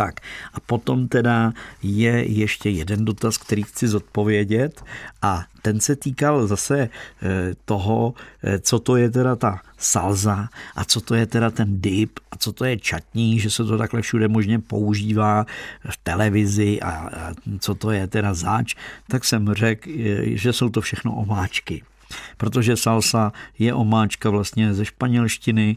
Tak. 0.00 0.20
A 0.54 0.60
potom 0.60 1.08
teda 1.08 1.52
je 1.82 2.24
ještě 2.32 2.70
jeden 2.70 3.04
dotaz, 3.04 3.38
který 3.38 3.62
chci 3.62 3.88
zodpovědět. 3.88 4.84
A 5.22 5.44
ten 5.62 5.80
se 5.80 5.96
týkal 5.96 6.46
zase 6.46 6.88
eh, 6.88 7.54
toho, 7.64 8.14
eh, 8.44 8.58
co 8.58 8.78
to 8.78 8.96
je 8.96 9.10
teda 9.10 9.36
ta 9.36 9.60
salza 9.78 10.48
a 10.76 10.84
co 10.84 11.00
to 11.00 11.14
je 11.14 11.26
teda 11.26 11.50
ten 11.50 11.80
dip 11.80 12.18
a 12.30 12.36
co 12.36 12.52
to 12.52 12.64
je 12.64 12.78
čatní, 12.78 13.40
že 13.40 13.50
se 13.50 13.64
to 13.64 13.78
takhle 13.78 14.02
všude 14.02 14.28
možně 14.28 14.58
používá 14.58 15.46
v 15.90 15.96
televizi 16.02 16.80
a 16.80 17.10
co 17.60 17.74
to 17.74 17.90
je 17.90 18.06
teda 18.06 18.34
záč, 18.34 18.74
tak 19.08 19.24
jsem 19.24 19.52
řekl, 19.52 19.90
eh, 19.90 20.36
že 20.36 20.52
jsou 20.52 20.68
to 20.68 20.80
všechno 20.80 21.12
omáčky. 21.12 21.82
Protože 22.36 22.76
salsa 22.76 23.32
je 23.58 23.74
omáčka 23.74 24.30
vlastně 24.30 24.74
ze 24.74 24.84
španělštiny, 24.84 25.76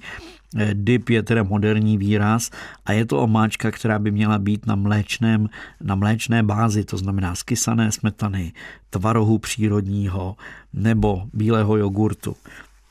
dip 0.73 1.09
je 1.09 1.23
teda 1.23 1.43
moderní 1.43 1.97
výraz 1.97 2.49
a 2.85 2.91
je 2.91 3.05
to 3.05 3.19
omáčka, 3.19 3.71
která 3.71 3.99
by 3.99 4.11
měla 4.11 4.39
být 4.39 4.65
na, 4.65 4.75
mléčném, 4.75 5.49
na 5.81 5.95
mléčné 5.95 6.43
bázi, 6.43 6.83
to 6.85 6.97
znamená 6.97 7.35
skysané 7.35 7.91
smetany, 7.91 8.53
tvarohu 8.89 9.37
přírodního 9.37 10.35
nebo 10.73 11.23
bílého 11.33 11.77
jogurtu 11.77 12.35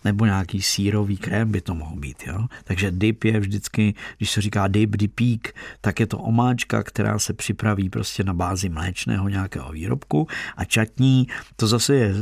nebo 0.05 0.25
nějaký 0.25 0.63
sírový 0.63 1.17
krém 1.17 1.53
by 1.53 1.61
to 1.61 1.75
mohl 1.75 1.97
být. 1.97 2.23
Jo? 2.27 2.47
Takže 2.65 2.91
dip 2.91 3.25
je 3.25 3.41
vždycky, 3.41 3.95
když 4.19 4.31
se 4.31 4.41
říká 4.41 4.69
dip, 4.69 4.97
dipík, 4.97 5.55
tak 5.81 6.01
je 6.01 6.07
to 6.07 6.19
omáčka, 6.19 6.83
která 6.83 7.19
se 7.19 7.33
připraví 7.33 7.89
prostě 7.89 8.25
na 8.25 8.35
bázi 8.35 8.69
mléčného 8.69 9.29
nějakého 9.29 9.73
výrobku 9.73 10.29
a 10.57 10.65
čatní, 10.65 11.27
to 11.57 11.67
zase 11.67 11.95
je, 11.95 12.15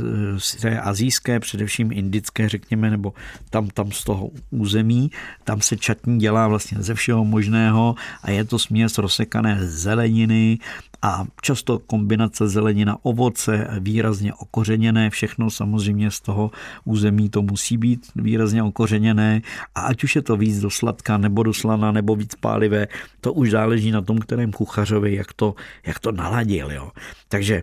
to 0.61 0.67
je 0.67 0.81
azijské, 0.81 1.39
především 1.39 1.91
indické, 1.91 2.49
řekněme, 2.49 2.89
nebo 2.89 3.13
tam, 3.49 3.67
tam 3.67 3.91
z 3.91 4.03
toho 4.03 4.29
území, 4.49 5.11
tam 5.43 5.61
se 5.61 5.77
čatní 5.77 6.19
dělá 6.19 6.47
vlastně 6.47 6.77
ze 6.81 6.93
všeho 6.93 7.25
možného 7.25 7.95
a 8.23 8.31
je 8.31 8.43
to 8.43 8.59
směs 8.59 8.97
rozsekané 8.97 9.57
zeleniny, 9.61 10.59
a 11.01 11.25
často 11.41 11.79
kombinace 11.79 12.47
zelenina, 12.47 12.97
ovoce, 13.03 13.67
výrazně 13.79 14.33
okořeněné, 14.33 15.09
všechno 15.09 15.51
samozřejmě 15.51 16.11
z 16.11 16.19
toho 16.21 16.51
území 16.85 17.29
to 17.29 17.41
musí 17.41 17.77
být 17.77 18.07
výrazně 18.15 18.63
okořeněné 18.63 19.41
a 19.75 19.81
ať 19.81 20.03
už 20.03 20.15
je 20.15 20.21
to 20.21 20.37
víc 20.37 20.59
do 20.59 20.69
sladka 20.69 21.17
nebo 21.17 21.43
do 21.43 21.53
slana 21.53 21.91
nebo 21.91 22.15
víc 22.15 22.35
pálivé, 22.35 22.87
to 23.21 23.33
už 23.33 23.51
záleží 23.51 23.91
na 23.91 24.01
tom, 24.01 24.19
kterém 24.19 24.51
kuchařovi, 24.51 25.15
jak 25.15 25.33
to, 25.33 25.55
jak 25.85 25.99
to 25.99 26.11
naladil. 26.11 26.71
Jo. 26.71 26.91
Takže 27.27 27.61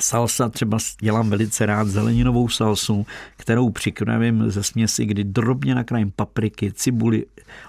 Salsa 0.00 0.48
třeba 0.48 0.78
dělám 1.00 1.30
velice 1.30 1.66
rád 1.66 1.88
zeleninovou 1.88 2.48
salsu, 2.48 3.06
kterou 3.36 3.70
připravím 3.70 4.50
ze 4.50 4.62
směsi, 4.62 5.06
kdy 5.06 5.24
drobně 5.24 5.74
nakrájím 5.74 6.12
papriky, 6.16 6.72
cibuli, 6.72 7.26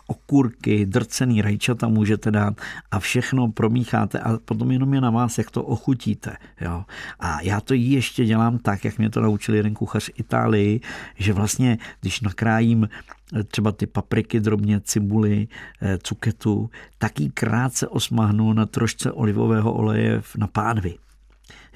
okurky, 0.08 0.86
drcený 0.86 1.42
rajčata 1.42 1.88
můžete 1.88 2.32
dát 2.32 2.54
a 2.92 3.00
všechno 3.00 3.52
promícháte 3.52 4.20
a 4.20 4.38
potom 4.46 4.72
jenom 4.72 4.94
je 4.94 5.02
na 5.02 5.10
vás, 5.10 5.38
jak 5.38 5.52
to 5.52 5.64
ochutíte. 5.64 6.38
Jo. 6.62 6.84
A 7.20 7.42
já 7.42 7.62
to 7.62 7.74
ještě 7.74 8.26
dělám 8.26 8.58
tak, 8.58 8.86
jak 8.86 8.98
mě 8.98 9.10
to 9.10 9.22
naučil 9.22 9.56
jeden 9.56 9.74
kuchař 9.74 10.06
v 10.06 10.20
Itálii, 10.20 10.82
že 11.16 11.34
vlastně, 11.34 11.78
když 12.02 12.22
nakrájím 12.22 12.90
eh, 13.34 13.44
třeba 13.44 13.72
ty 13.72 13.88
papriky 13.88 14.40
drobně, 14.40 14.80
cibuli, 14.80 15.48
eh, 15.82 15.98
cuketu, 15.98 16.70
tak 16.98 17.20
ji 17.20 17.30
krátce 17.30 17.88
osmahnu 17.88 18.54
na 18.54 18.66
trošce 18.66 19.12
olivového 19.12 19.74
oleje 19.74 20.22
na 20.38 20.48
pánvi. 20.48 20.96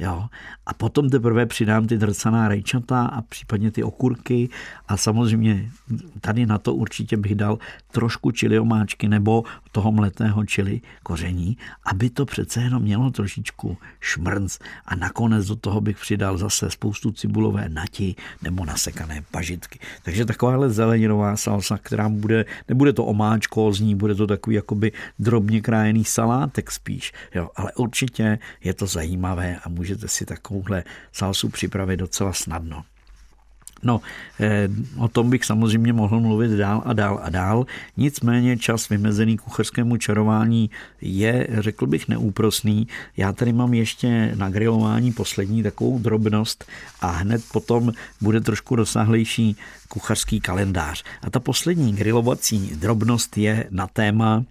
Jo? 0.01 0.25
A 0.65 0.73
potom 0.73 1.09
teprve 1.09 1.45
přidám 1.45 1.87
ty 1.87 1.97
drcaná 1.97 2.47
rajčata 2.47 3.05
a 3.05 3.21
případně 3.21 3.71
ty 3.71 3.83
okurky 3.83 4.49
a 4.87 4.97
samozřejmě 4.97 5.71
tady 6.21 6.45
na 6.45 6.57
to 6.57 6.73
určitě 6.75 7.17
bych 7.17 7.35
dal 7.35 7.57
trošku 7.91 8.31
čili 8.31 8.59
omáčky 8.59 9.07
nebo 9.07 9.43
toho 9.71 9.91
mletého 9.91 10.45
čili 10.45 10.81
koření, 11.03 11.57
aby 11.85 12.09
to 12.09 12.25
přece 12.25 12.61
jenom 12.61 12.83
mělo 12.83 13.11
trošičku 13.11 13.77
šmrnc 13.99 14.59
a 14.85 14.95
nakonec 14.95 15.47
do 15.47 15.55
toho 15.55 15.81
bych 15.81 15.97
přidal 15.97 16.37
zase 16.37 16.69
spoustu 16.69 17.11
cibulové 17.11 17.69
nati 17.69 18.15
nebo 18.41 18.65
nasekané 18.65 19.23
pažitky. 19.31 19.79
Takže 20.03 20.25
takováhle 20.25 20.69
zeleninová 20.69 21.37
salsa, 21.37 21.77
která 21.77 22.09
bude, 22.09 22.45
nebude 22.67 22.93
to 22.93 23.05
omáčko 23.05 23.73
z 23.73 23.79
ní, 23.79 23.95
bude 23.95 24.15
to 24.15 24.27
takový 24.27 24.55
jakoby 24.55 24.91
drobně 25.19 25.61
krájený 25.61 26.05
salátek 26.05 26.71
spíš, 26.71 27.13
jo, 27.35 27.49
ale 27.55 27.71
určitě 27.73 28.39
je 28.63 28.73
to 28.73 28.87
zajímavé 28.87 29.57
a 29.63 29.69
můžete 29.69 30.07
si 30.07 30.25
takovouhle 30.25 30.83
salsu 31.11 31.49
připravit 31.49 31.97
docela 31.97 32.33
snadno. 32.33 32.83
No, 33.83 34.01
eh, 34.39 34.69
o 34.97 35.07
tom 35.07 35.29
bych 35.29 35.45
samozřejmě 35.45 35.93
mohl 35.93 36.19
mluvit 36.19 36.51
dál 36.51 36.81
a 36.85 36.93
dál 36.93 37.19
a 37.23 37.29
dál. 37.29 37.65
Nicméně 37.97 38.57
čas 38.57 38.89
vymezený 38.89 39.37
kuchařskému 39.37 39.97
čarování 39.97 40.69
je, 41.01 41.47
řekl 41.59 41.87
bych, 41.87 42.07
neúprosný. 42.07 42.87
Já 43.17 43.33
tady 43.33 43.53
mám 43.53 43.73
ještě 43.73 44.31
na 44.35 44.49
grilování 44.49 45.11
poslední 45.11 45.63
takovou 45.63 45.99
drobnost 45.99 46.65
a 47.01 47.07
hned 47.07 47.41
potom 47.51 47.91
bude 48.21 48.41
trošku 48.41 48.75
rozsáhlejší 48.75 49.55
kuchařský 49.87 50.41
kalendář. 50.41 51.03
A 51.21 51.29
ta 51.29 51.39
poslední 51.39 51.93
grilovací 51.93 52.75
drobnost 52.75 53.37
je 53.37 53.67
na 53.71 53.87
téma 53.87 54.43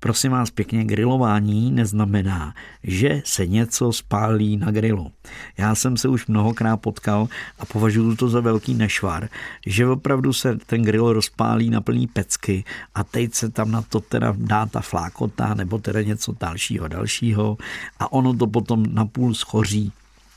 prosím 0.00 0.32
vás 0.32 0.50
pěkně, 0.50 0.84
grilování 0.84 1.72
neznamená, 1.72 2.54
že 2.84 3.22
se 3.24 3.46
něco 3.46 3.92
spálí 3.92 4.56
na 4.56 4.70
grilu. 4.70 5.12
Já 5.58 5.74
jsem 5.74 5.96
se 5.96 6.08
už 6.08 6.26
mnohokrát 6.26 6.76
potkal 6.76 7.28
a 7.58 7.66
považuji 7.66 8.16
to 8.16 8.28
za 8.28 8.40
velký 8.40 8.74
nešvar, 8.74 9.28
že 9.66 9.86
opravdu 9.86 10.32
se 10.32 10.58
ten 10.66 10.82
grill 10.82 11.12
rozpálí 11.12 11.70
na 11.70 11.80
plný 11.80 12.06
pecky 12.06 12.64
a 12.94 13.04
teď 13.04 13.34
se 13.34 13.50
tam 13.50 13.70
na 13.70 13.82
to 13.82 14.00
teda 14.00 14.34
dá 14.36 14.66
ta 14.66 14.80
flákota 14.80 15.54
nebo 15.54 15.78
teda 15.78 16.02
něco 16.02 16.34
dalšího, 16.40 16.88
dalšího 16.88 17.58
a 17.98 18.12
ono 18.12 18.34
to 18.34 18.46
potom 18.46 18.86
napůl 18.94 19.34
schoří. 19.34 19.92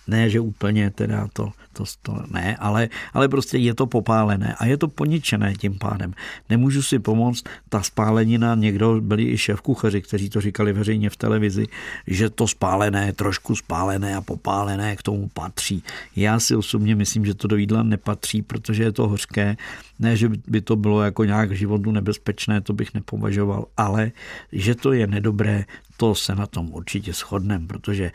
Ne, 0.08 0.30
že 0.30 0.40
úplně 0.40 0.90
teda 0.90 1.28
to 1.34 1.52
to, 1.76 1.84
to 2.02 2.24
ne, 2.32 2.56
ale, 2.60 2.90
ale 3.14 3.28
prostě 3.28 3.58
je 3.58 3.74
to 3.74 3.86
popálené 3.86 4.56
a 4.60 4.66
je 4.66 4.78
to 4.78 4.88
poničené 4.88 5.54
tím 5.54 5.78
pádem. 5.78 6.14
Nemůžu 6.50 6.82
si 6.82 7.00
pomoct, 7.00 7.44
ta 7.70 7.82
spálenina, 7.82 8.56
někdo 8.56 9.02
byli 9.02 9.24
i 9.32 9.38
šéf 9.38 9.62
kuchaři, 9.62 10.02
kteří 10.02 10.30
to 10.30 10.42
říkali 10.42 10.74
veřejně 10.74 11.10
v 11.10 11.18
televizi, 11.18 11.68
že 12.08 12.30
to 12.30 12.48
spálené, 12.48 13.14
trošku 13.14 13.56
spálené 13.56 14.16
a 14.16 14.22
popálené 14.22 14.96
k 14.96 15.04
tomu 15.04 15.30
patří. 15.34 15.84
Já 16.16 16.40
si 16.40 16.56
osobně 16.56 16.96
myslím, 16.96 17.26
že 17.26 17.34
to 17.34 17.48
do 17.48 17.56
jídla 17.56 17.84
nepatří, 17.84 18.42
protože 18.42 18.84
je 18.84 18.92
to 18.92 19.08
hořké. 19.08 19.58
Ne, 20.00 20.18
že 20.18 20.30
by 20.48 20.62
to 20.62 20.76
bylo 20.76 21.02
jako 21.02 21.24
nějak 21.24 21.52
životu 21.52 21.92
nebezpečné, 21.92 22.62
to 22.62 22.74
bych 22.74 22.94
nepovažoval, 22.94 23.66
ale 23.78 24.12
že 24.52 24.76
to 24.76 24.94
je 24.94 25.08
nedobré, 25.08 25.66
to 25.98 26.16
se 26.16 26.36
na 26.36 26.46
tom 26.46 26.74
určitě 26.74 27.14
shodneme, 27.14 27.68
protože 27.68 28.12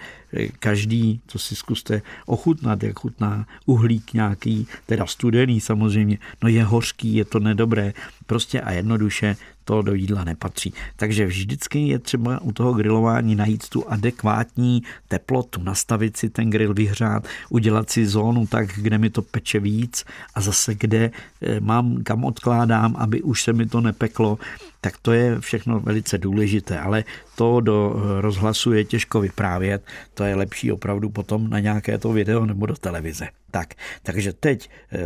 každý, 0.58 1.20
to 1.26 1.38
si 1.38 1.56
zkuste 1.56 2.02
ochutnat, 2.26 2.82
jak 2.82 2.98
chutná 2.98 3.46
uhlík 3.66 4.14
nějaký, 4.14 4.66
teda 4.86 5.06
studený 5.06 5.60
samozřejmě, 5.60 6.18
no 6.42 6.48
je 6.48 6.64
hořký, 6.64 7.14
je 7.14 7.24
to 7.24 7.40
nedobré, 7.40 7.92
prostě 8.30 8.60
a 8.60 8.72
jednoduše 8.72 9.36
to 9.64 9.82
do 9.82 9.94
jídla 9.94 10.24
nepatří. 10.24 10.74
Takže 10.96 11.26
vždycky 11.26 11.88
je 11.88 11.98
třeba 11.98 12.40
u 12.40 12.52
toho 12.52 12.72
grilování 12.72 13.34
najít 13.34 13.68
tu 13.68 13.90
adekvátní 13.90 14.82
teplotu, 15.08 15.62
nastavit 15.62 16.16
si 16.16 16.30
ten 16.30 16.50
grill, 16.50 16.74
vyhřát, 16.74 17.26
udělat 17.48 17.90
si 17.90 18.06
zónu 18.06 18.46
tak, 18.46 18.68
kde 18.76 18.98
mi 18.98 19.10
to 19.10 19.22
peče 19.22 19.60
víc 19.60 20.04
a 20.34 20.40
zase 20.40 20.74
kde 20.74 21.10
eh, 21.10 21.60
mám, 21.60 22.02
kam 22.02 22.24
odkládám, 22.24 22.94
aby 22.98 23.22
už 23.22 23.42
se 23.42 23.52
mi 23.52 23.66
to 23.66 23.80
nepeklo, 23.80 24.38
tak 24.80 24.94
to 25.02 25.12
je 25.12 25.40
všechno 25.40 25.80
velice 25.80 26.18
důležité, 26.18 26.78
ale 26.78 27.04
to 27.34 27.60
do 27.60 27.94
eh, 27.94 28.20
rozhlasu 28.20 28.72
je 28.72 28.84
těžko 28.84 29.20
vyprávět, 29.20 29.82
to 30.14 30.24
je 30.24 30.34
lepší 30.34 30.72
opravdu 30.72 31.10
potom 31.10 31.50
na 31.50 31.58
nějaké 31.58 31.98
to 31.98 32.12
video 32.12 32.46
nebo 32.46 32.66
do 32.66 32.76
televize. 32.76 33.39
Tak, 33.50 33.74
takže 34.02 34.32
teď 34.32 34.70
eh, 34.92 34.98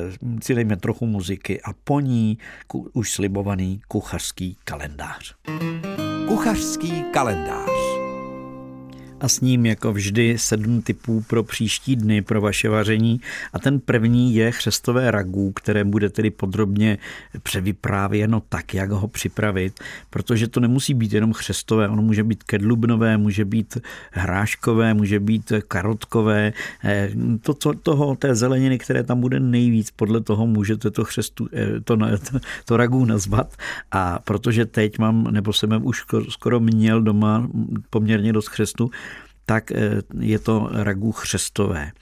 si 0.42 0.54
dejme 0.54 0.76
trochu 0.76 1.06
muziky 1.06 1.62
a 1.62 1.72
po 1.84 2.00
ní 2.00 2.38
už 2.92 3.10
slibovaný 3.12 3.80
kuchařský 3.88 4.56
kalendář. 4.64 5.34
Kuchařský 6.28 7.04
kalendář. 7.12 7.93
A 9.24 9.28
s 9.28 9.40
ním 9.40 9.66
jako 9.66 9.92
vždy 9.92 10.38
sedm 10.38 10.82
typů 10.82 11.24
pro 11.26 11.42
příští 11.42 11.96
dny 11.96 12.22
pro 12.22 12.40
vaše 12.40 12.68
vaření. 12.68 13.20
A 13.52 13.58
ten 13.58 13.80
první 13.80 14.34
je 14.34 14.50
chřestové 14.52 15.10
ragu, 15.10 15.52
které 15.52 15.84
bude 15.84 16.10
tedy 16.10 16.30
podrobně 16.30 16.98
převyprávěno 17.42 18.42
tak, 18.48 18.74
jak 18.74 18.90
ho 18.90 19.08
připravit, 19.08 19.80
protože 20.10 20.48
to 20.48 20.60
nemusí 20.60 20.94
být 20.94 21.12
jenom 21.12 21.32
chřestové, 21.32 21.88
ono 21.88 22.02
může 22.02 22.24
být 22.24 22.42
kedlubnové, 22.42 23.16
může 23.16 23.44
být 23.44 23.78
hráškové, 24.12 24.94
může 24.94 25.20
být 25.20 25.52
karotkové, 25.68 26.52
eh, 26.84 27.10
to, 27.42 27.54
co, 27.54 27.72
toho, 27.72 28.16
té 28.16 28.34
zeleniny, 28.34 28.78
které 28.78 29.02
tam 29.02 29.20
bude 29.20 29.40
nejvíc, 29.40 29.90
podle 29.90 30.20
toho 30.20 30.46
můžete 30.46 30.90
to 30.90 31.04
chřestu, 31.04 31.48
eh, 31.52 31.80
to, 31.80 31.96
to, 31.96 32.38
to 32.64 32.76
ragu 32.76 33.04
nazvat. 33.04 33.56
A 33.92 34.18
protože 34.24 34.66
teď 34.66 34.98
mám, 34.98 35.24
nebo 35.24 35.52
jsem 35.52 35.86
už 35.86 36.04
skoro 36.28 36.60
měl 36.60 37.02
doma 37.02 37.48
poměrně 37.90 38.32
dost 38.32 38.48
chřestu, 38.48 38.90
tak 39.46 39.72
eh, 39.72 40.02
je 40.20 40.38
to 40.38 40.68
ragu 40.72 41.12
chřestové. 41.12 41.92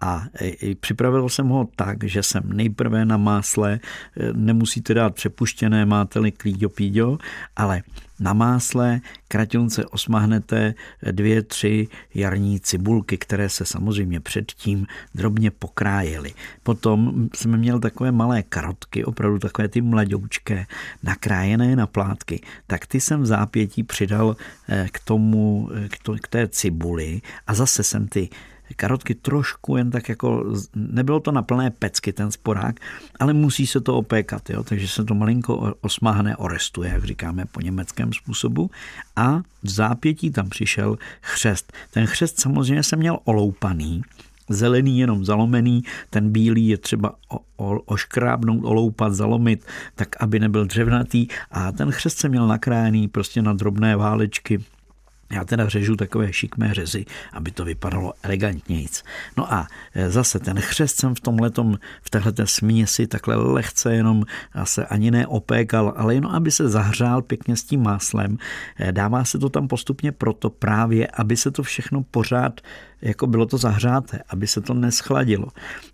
A 0.00 0.24
e, 0.42 0.74
připravil 0.74 1.28
jsem 1.28 1.48
ho 1.48 1.68
tak, 1.76 2.04
že 2.04 2.22
jsem 2.22 2.42
nejprve 2.52 3.04
na 3.04 3.16
másle, 3.16 3.72
e, 3.72 4.32
nemusíte 4.32 4.94
dát 4.94 5.14
přepuštěné, 5.14 5.86
máte-li 5.86 6.32
klíďo 6.32 6.68
píďo, 6.68 7.18
ale 7.56 7.82
na 8.20 8.32
másle 8.32 9.00
kratěnce 9.28 9.84
osmahnete 9.86 10.74
dvě, 11.10 11.42
tři 11.42 11.88
jarní 12.14 12.60
cibulky, 12.60 13.18
které 13.18 13.48
se 13.48 13.64
samozřejmě 13.64 14.20
předtím 14.20 14.86
drobně 15.14 15.50
pokrájely. 15.50 16.34
Potom 16.62 17.28
jsem 17.34 17.56
měl 17.56 17.80
takové 17.80 18.12
malé 18.12 18.42
karotky, 18.42 19.04
opravdu 19.04 19.38
takové 19.38 19.68
ty 19.68 19.80
mladoučké, 19.80 20.66
nakrájené 21.02 21.76
na 21.76 21.86
plátky. 21.86 22.40
Tak 22.66 22.86
ty 22.86 23.00
jsem 23.00 23.22
v 23.22 23.26
zápětí 23.26 23.82
přidal 23.82 24.36
e, 24.68 24.88
k 24.92 25.00
tomu, 25.00 25.68
to, 26.02 26.14
k 26.22 26.28
té 26.28 26.48
cibuli 26.48 27.20
a 27.46 27.54
zase 27.54 27.82
jsem 27.82 28.08
ty 28.08 28.28
karotky 28.74 29.14
trošku 29.14 29.76
jen 29.76 29.90
tak 29.90 30.08
jako, 30.08 30.54
nebylo 30.74 31.20
to 31.20 31.32
na 31.32 31.42
plné 31.42 31.70
pecky 31.70 32.12
ten 32.12 32.30
sporák, 32.30 32.80
ale 33.20 33.32
musí 33.32 33.66
se 33.66 33.80
to 33.80 33.96
opékat, 33.96 34.50
jo? 34.50 34.64
takže 34.64 34.88
se 34.88 35.04
to 35.04 35.14
malinko 35.14 35.74
osmáhne, 35.80 36.36
orestuje, 36.36 36.90
jak 36.90 37.04
říkáme 37.04 37.44
po 37.44 37.60
německém 37.60 38.12
způsobu 38.12 38.70
a 39.16 39.38
v 39.62 39.70
zápětí 39.70 40.30
tam 40.30 40.48
přišel 40.48 40.98
chřest. 41.22 41.72
Ten 41.90 42.06
chřest 42.06 42.40
samozřejmě 42.40 42.82
jsem 42.82 42.98
měl 42.98 43.18
oloupaný, 43.24 44.02
zelený 44.50 44.98
jenom 44.98 45.24
zalomený, 45.24 45.82
ten 46.10 46.30
bílý 46.30 46.68
je 46.68 46.78
třeba 46.78 47.14
o, 47.28 47.38
o, 47.56 47.80
oškrábnout, 47.80 48.64
oloupat, 48.64 49.14
zalomit, 49.14 49.66
tak 49.94 50.22
aby 50.22 50.38
nebyl 50.38 50.64
dřevnatý 50.64 51.26
a 51.50 51.72
ten 51.72 51.90
chřest 51.90 52.18
jsem 52.18 52.30
měl 52.30 52.46
nakrájený 52.46 53.08
prostě 53.08 53.42
na 53.42 53.52
drobné 53.52 53.96
válečky, 53.96 54.58
já 55.30 55.44
teda 55.44 55.68
řežu 55.68 55.96
takové 55.96 56.32
šikmé 56.32 56.74
řezy, 56.74 57.04
aby 57.32 57.50
to 57.50 57.64
vypadalo 57.64 58.12
elegantnějc. 58.22 59.02
No 59.36 59.52
a 59.52 59.66
e, 59.94 60.10
zase 60.10 60.38
ten 60.38 60.60
chřest 60.60 61.00
jsem 61.00 61.14
v 61.14 61.20
tomhletom, 61.20 61.78
v 62.02 62.10
téhleté 62.10 62.46
směsi 62.46 63.06
takhle 63.06 63.36
lehce 63.36 63.94
jenom 63.94 64.24
se 64.64 64.86
ani 64.86 65.10
neopékal, 65.10 65.94
ale 65.96 66.14
jenom 66.14 66.34
aby 66.34 66.50
se 66.50 66.68
zahřál 66.68 67.22
pěkně 67.22 67.56
s 67.56 67.64
tím 67.64 67.82
máslem. 67.82 68.38
E, 68.76 68.92
dává 68.92 69.24
se 69.24 69.38
to 69.38 69.48
tam 69.48 69.68
postupně 69.68 70.12
proto 70.12 70.50
právě, 70.50 71.06
aby 71.06 71.36
se 71.36 71.50
to 71.50 71.62
všechno 71.62 72.02
pořád 72.02 72.60
jako 73.02 73.26
bylo 73.26 73.46
to 73.46 73.58
zahřáté, 73.58 74.22
aby 74.28 74.46
se 74.46 74.60
to 74.60 74.74
neschladilo. 74.74 75.46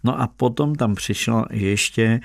No 0.05 0.20
a 0.20 0.27
potom 0.27 0.75
tam 0.75 0.94
přišlo 0.94 1.44
ještě 1.51 2.20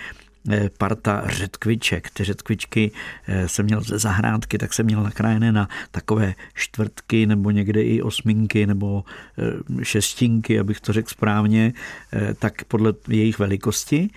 parta 0.77 1.23
řetkviček. 1.25 2.09
Ty 2.09 2.23
řetkvičky 2.23 2.91
eh, 3.27 3.47
jsem 3.47 3.65
měl 3.65 3.81
ze 3.81 3.99
zahrádky, 3.99 4.57
tak 4.57 4.73
jsem 4.73 4.85
měl 4.85 5.03
nakrájené 5.03 5.51
na 5.51 5.69
takové 5.91 6.33
čtvrtky 6.53 7.25
nebo 7.25 7.51
někde 7.51 7.83
i 7.83 8.01
osminky 8.01 8.67
nebo 8.67 9.03
eh, 9.37 9.85
šestinky, 9.85 10.59
abych 10.59 10.81
to 10.81 10.93
řekl 10.93 11.09
správně, 11.09 11.73
tak 12.39 12.63
podle 12.63 12.93
jejich 13.07 13.39
velikosti. 13.39 14.09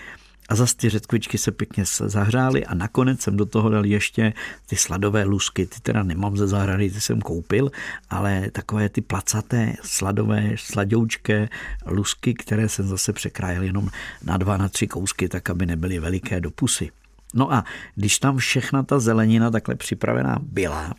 A 0.54 0.56
zase 0.56 0.76
ty 0.76 0.88
řetkvičky 0.88 1.38
se 1.38 1.52
pěkně 1.52 1.84
zahřály 1.86 2.66
a 2.66 2.74
nakonec 2.74 3.20
jsem 3.20 3.36
do 3.36 3.46
toho 3.46 3.70
dal 3.70 3.84
ještě 3.84 4.32
ty 4.66 4.76
sladové 4.76 5.24
lusky. 5.24 5.66
Ty 5.66 5.80
teda 5.80 6.02
nemám 6.02 6.36
ze 6.36 6.46
zahrady, 6.46 6.90
ty 6.90 7.00
jsem 7.00 7.20
koupil, 7.20 7.70
ale 8.10 8.50
takové 8.52 8.88
ty 8.88 9.00
placaté, 9.00 9.74
sladové, 9.82 10.50
sladoučké 10.56 11.48
lusky, 11.86 12.34
které 12.34 12.68
jsem 12.68 12.88
zase 12.88 13.12
překrájel 13.12 13.62
jenom 13.62 13.88
na 14.24 14.36
dva, 14.36 14.56
na 14.56 14.68
tři 14.68 14.86
kousky, 14.86 15.28
tak 15.28 15.50
aby 15.50 15.66
nebyly 15.66 15.98
veliké 15.98 16.40
do 16.40 16.50
pusy. 16.50 16.90
No 17.34 17.52
a 17.52 17.64
když 17.94 18.18
tam 18.18 18.36
všechna 18.36 18.82
ta 18.82 18.98
zelenina 18.98 19.50
takhle 19.50 19.74
připravená 19.74 20.38
byla, 20.42 20.94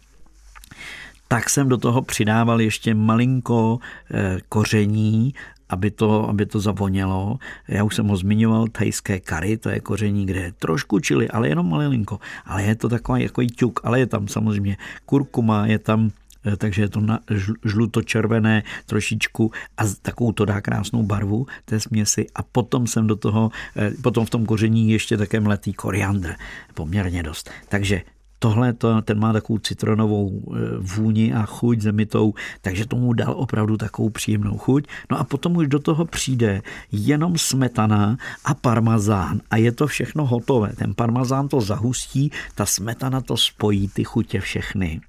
tak 1.28 1.50
jsem 1.50 1.70
do 1.70 1.78
toho 1.78 2.02
přidával 2.02 2.62
ještě 2.62 2.94
malinko 2.94 3.80
eh, 4.12 4.38
koření 4.50 5.34
aby 5.70 5.92
to, 5.92 6.30
aby 6.30 6.46
to 6.46 6.60
zavonělo. 6.60 7.40
Já 7.68 7.84
už 7.84 7.96
jsem 7.96 8.08
ho 8.08 8.18
zmiňoval, 8.18 8.68
tajské 8.68 9.20
kary, 9.20 9.58
to 9.58 9.70
je 9.70 9.80
koření, 9.80 10.26
kde 10.26 10.40
je 10.40 10.52
trošku 10.52 11.00
čili, 11.00 11.30
ale 11.30 11.50
jenom 11.50 11.70
malinko. 11.70 12.20
Ale 12.46 12.64
je 12.64 12.76
to 12.76 12.90
takový 12.90 13.24
jako 13.24 13.44
ťuk, 13.44 13.80
ale 13.84 14.00
je 14.00 14.06
tam 14.06 14.28
samozřejmě 14.28 14.78
kurkuma, 15.06 15.68
je 15.68 15.80
tam 15.80 16.12
eh, 16.46 16.56
takže 16.56 16.82
je 16.82 16.90
to 16.90 17.00
na 17.02 17.20
žluto-červené 17.66 18.64
trošičku 18.86 19.52
a 19.78 19.84
takovou 20.02 20.32
to 20.32 20.46
dá 20.46 20.62
krásnou 20.62 21.04
barvu 21.04 21.48
té 21.66 21.80
směsi 21.80 22.28
a 22.36 22.44
potom 22.44 22.88
jsem 22.88 23.08
do 23.08 23.16
toho, 23.16 23.52
eh, 23.76 23.92
potom 24.02 24.26
v 24.26 24.30
tom 24.30 24.46
koření 24.46 24.90
ještě 24.90 25.18
také 25.18 25.40
mletý 25.40 25.74
koriandr, 25.74 26.36
poměrně 26.74 27.24
dost. 27.24 27.50
Takže 27.70 28.15
Tohle 28.40 28.74
to, 28.74 29.02
ten 29.02 29.20
má 29.20 29.34
takovou 29.34 29.60
citronovou 29.60 30.32
e, 30.32 30.60
vůni 30.80 31.34
a 31.34 31.46
chuť 31.46 31.82
zemitou, 31.82 32.34
takže 32.62 32.86
tomu 32.86 33.14
dal 33.14 33.34
opravdu 33.38 33.78
takovou 33.78 34.10
příjemnou 34.10 34.58
chuť. 34.58 34.88
No 35.12 35.20
a 35.20 35.24
potom 35.24 35.58
už 35.58 35.68
do 35.68 35.80
toho 35.80 36.06
přijde 36.06 36.62
jenom 36.92 37.38
smetana 37.38 38.18
a 38.46 38.54
parmazán 38.54 39.42
a 39.52 39.58
je 39.58 39.72
to 39.72 39.88
všechno 39.88 40.26
hotové. 40.26 40.74
Ten 40.76 40.94
parmazán 40.94 41.48
to 41.48 41.62
zahustí, 41.62 42.32
ta 42.56 42.66
smetana 42.66 43.22
to 43.22 43.38
spojí 43.38 43.88
ty 43.88 44.04
chutě 44.04 44.40
všechny 44.40 45.02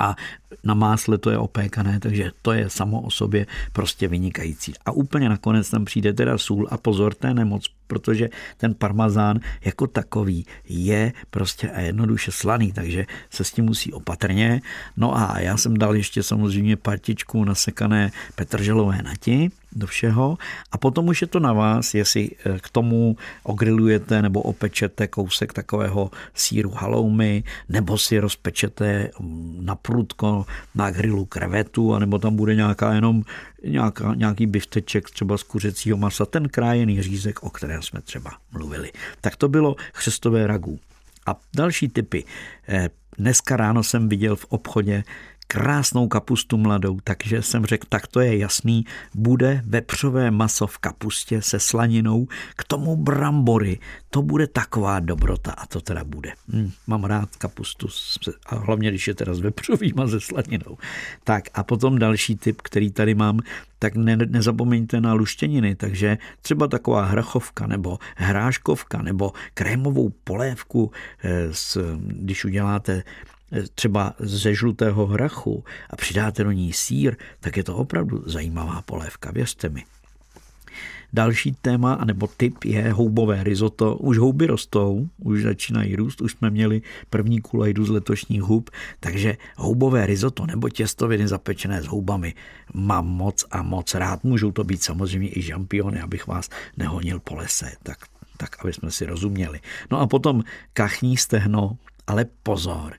a 0.00 0.16
na 0.64 0.74
másle 0.74 1.18
to 1.18 1.30
je 1.30 1.38
opékané, 1.38 2.00
takže 2.00 2.30
to 2.42 2.52
je 2.52 2.70
samo 2.70 3.00
o 3.00 3.10
sobě 3.10 3.46
prostě 3.72 4.08
vynikající. 4.08 4.72
A 4.86 4.92
úplně 4.92 5.28
nakonec 5.28 5.70
tam 5.70 5.84
přijde 5.84 6.12
teda 6.12 6.38
sůl 6.38 6.68
a 6.70 6.76
pozor, 6.76 7.14
je 7.24 7.34
nemoc, 7.34 7.66
protože 7.86 8.28
ten 8.56 8.74
parmazán 8.74 9.40
jako 9.64 9.86
takový 9.86 10.46
je 10.68 11.12
prostě 11.30 11.70
a 11.70 11.80
jednoduše 11.80 12.32
slaný, 12.32 12.72
takže 12.72 13.06
se 13.30 13.44
s 13.44 13.52
tím 13.52 13.64
musí 13.64 13.92
opatrně. 13.92 14.60
No 14.96 15.16
a 15.16 15.40
já 15.40 15.56
jsem 15.56 15.78
dal 15.78 15.96
ještě 15.96 16.22
samozřejmě 16.22 16.76
partičku 16.76 17.44
nasekané 17.44 18.10
petrželové 18.34 19.02
nati, 19.02 19.50
do 19.72 19.86
všeho 19.86 20.38
a 20.72 20.78
potom 20.78 21.08
už 21.08 21.20
je 21.20 21.26
to 21.26 21.40
na 21.40 21.52
vás, 21.52 21.94
jestli 21.94 22.30
eh, 22.30 22.58
k 22.58 22.68
tomu 22.68 23.16
ogrilujete 23.42 24.22
nebo 24.22 24.42
opečete 24.42 25.06
kousek 25.06 25.52
takového 25.52 26.10
síru 26.34 26.70
haloumy 26.70 27.44
nebo 27.68 27.98
si 27.98 28.18
rozpečete 28.18 29.10
mm, 29.20 29.58
na 29.60 29.74
prudko 29.74 30.46
na 30.74 30.90
grilu 30.90 31.24
krevetu 31.24 31.94
anebo 31.94 32.18
tam 32.18 32.36
bude 32.36 32.54
nějaká 32.54 32.94
jenom 32.94 33.22
nějaká, 33.64 34.14
nějaký 34.14 34.46
bifteček 34.46 35.10
třeba 35.10 35.38
z 35.38 35.42
kuřecího 35.42 35.96
masa, 35.96 36.26
ten 36.26 36.48
krájený 36.48 37.02
řízek, 37.02 37.42
o 37.42 37.50
kterém 37.50 37.82
jsme 37.82 38.00
třeba 38.00 38.30
mluvili. 38.52 38.92
Tak 39.20 39.36
to 39.36 39.48
bylo 39.48 39.76
chřestové 39.94 40.46
ragu. 40.46 40.78
A 41.26 41.36
další 41.56 41.88
typy. 41.88 42.24
Eh, 42.68 42.90
dneska 43.18 43.56
ráno 43.56 43.82
jsem 43.82 44.08
viděl 44.08 44.36
v 44.36 44.46
obchodě 44.48 45.04
krásnou 45.50 46.08
kapustu 46.08 46.56
mladou, 46.56 46.98
takže 47.04 47.42
jsem 47.42 47.66
řekl, 47.66 47.86
tak 47.88 48.06
to 48.06 48.20
je 48.20 48.38
jasný, 48.38 48.84
bude 49.14 49.62
vepřové 49.66 50.30
maso 50.30 50.66
v 50.66 50.78
kapustě 50.78 51.42
se 51.42 51.60
slaninou, 51.60 52.28
k 52.56 52.64
tomu 52.64 52.96
brambory, 52.96 53.78
to 54.10 54.22
bude 54.22 54.46
taková 54.46 55.00
dobrota 55.00 55.52
a 55.52 55.66
to 55.66 55.80
teda 55.80 56.04
bude. 56.04 56.32
Hm, 56.48 56.70
mám 56.86 57.04
rád 57.04 57.36
kapustu 57.36 57.88
a 58.46 58.54
hlavně, 58.54 58.90
když 58.90 59.08
je 59.08 59.14
teda 59.14 59.34
s 59.34 59.40
vepřovým 59.40 60.00
a 60.00 60.08
se 60.08 60.20
slaninou. 60.20 60.78
Tak 61.24 61.44
a 61.54 61.62
potom 61.62 61.98
další 61.98 62.36
typ, 62.36 62.62
který 62.62 62.90
tady 62.90 63.14
mám, 63.14 63.40
tak 63.78 63.96
ne, 63.96 64.16
nezapomeňte 64.16 65.00
na 65.00 65.12
luštěniny, 65.12 65.74
takže 65.74 66.18
třeba 66.42 66.66
taková 66.66 67.04
hrachovka 67.04 67.66
nebo 67.66 67.98
hráškovka 68.16 69.02
nebo 69.02 69.32
krémovou 69.54 70.12
polévku, 70.24 70.92
eh, 71.22 71.48
s, 71.52 71.96
když 71.98 72.44
uděláte 72.44 73.02
třeba 73.74 74.14
ze 74.18 74.54
žlutého 74.54 75.06
hrachu 75.06 75.64
a 75.90 75.96
přidáte 75.96 76.44
do 76.44 76.52
ní 76.52 76.72
sír, 76.72 77.16
tak 77.40 77.56
je 77.56 77.64
to 77.64 77.76
opravdu 77.76 78.22
zajímavá 78.26 78.82
polévka, 78.82 79.30
věřte 79.30 79.68
mi. 79.68 79.84
Další 81.12 81.52
téma, 81.52 81.94
anebo 81.94 82.26
typ 82.26 82.64
je 82.64 82.92
houbové 82.92 83.44
risotto. 83.44 83.96
Už 83.96 84.18
houby 84.18 84.46
rostou, 84.46 85.08
už 85.18 85.42
začínají 85.42 85.96
růst, 85.96 86.20
už 86.20 86.32
jsme 86.32 86.50
měli 86.50 86.82
první 87.10 87.40
kulajdu 87.40 87.84
z 87.84 87.88
letošních 87.88 88.42
hub, 88.42 88.70
takže 89.00 89.36
houbové 89.56 90.06
risotto 90.06 90.46
nebo 90.46 90.68
těstoviny 90.68 91.28
zapečené 91.28 91.82
s 91.82 91.86
houbami 91.86 92.34
mám 92.74 93.06
moc 93.06 93.44
a 93.50 93.62
moc 93.62 93.94
rád. 93.94 94.24
Můžou 94.24 94.52
to 94.52 94.64
být 94.64 94.82
samozřejmě 94.82 95.28
i 95.36 95.42
žampiony, 95.42 96.00
abych 96.00 96.26
vás 96.26 96.48
nehonil 96.76 97.20
po 97.20 97.34
lese, 97.34 97.72
tak, 97.82 97.98
tak 98.36 98.64
aby 98.64 98.72
jsme 98.72 98.90
si 98.90 99.06
rozuměli. 99.06 99.60
No 99.90 100.00
a 100.00 100.06
potom 100.06 100.42
kachní 100.72 101.16
stehno, 101.16 101.76
ale 102.06 102.26
pozor, 102.42 102.94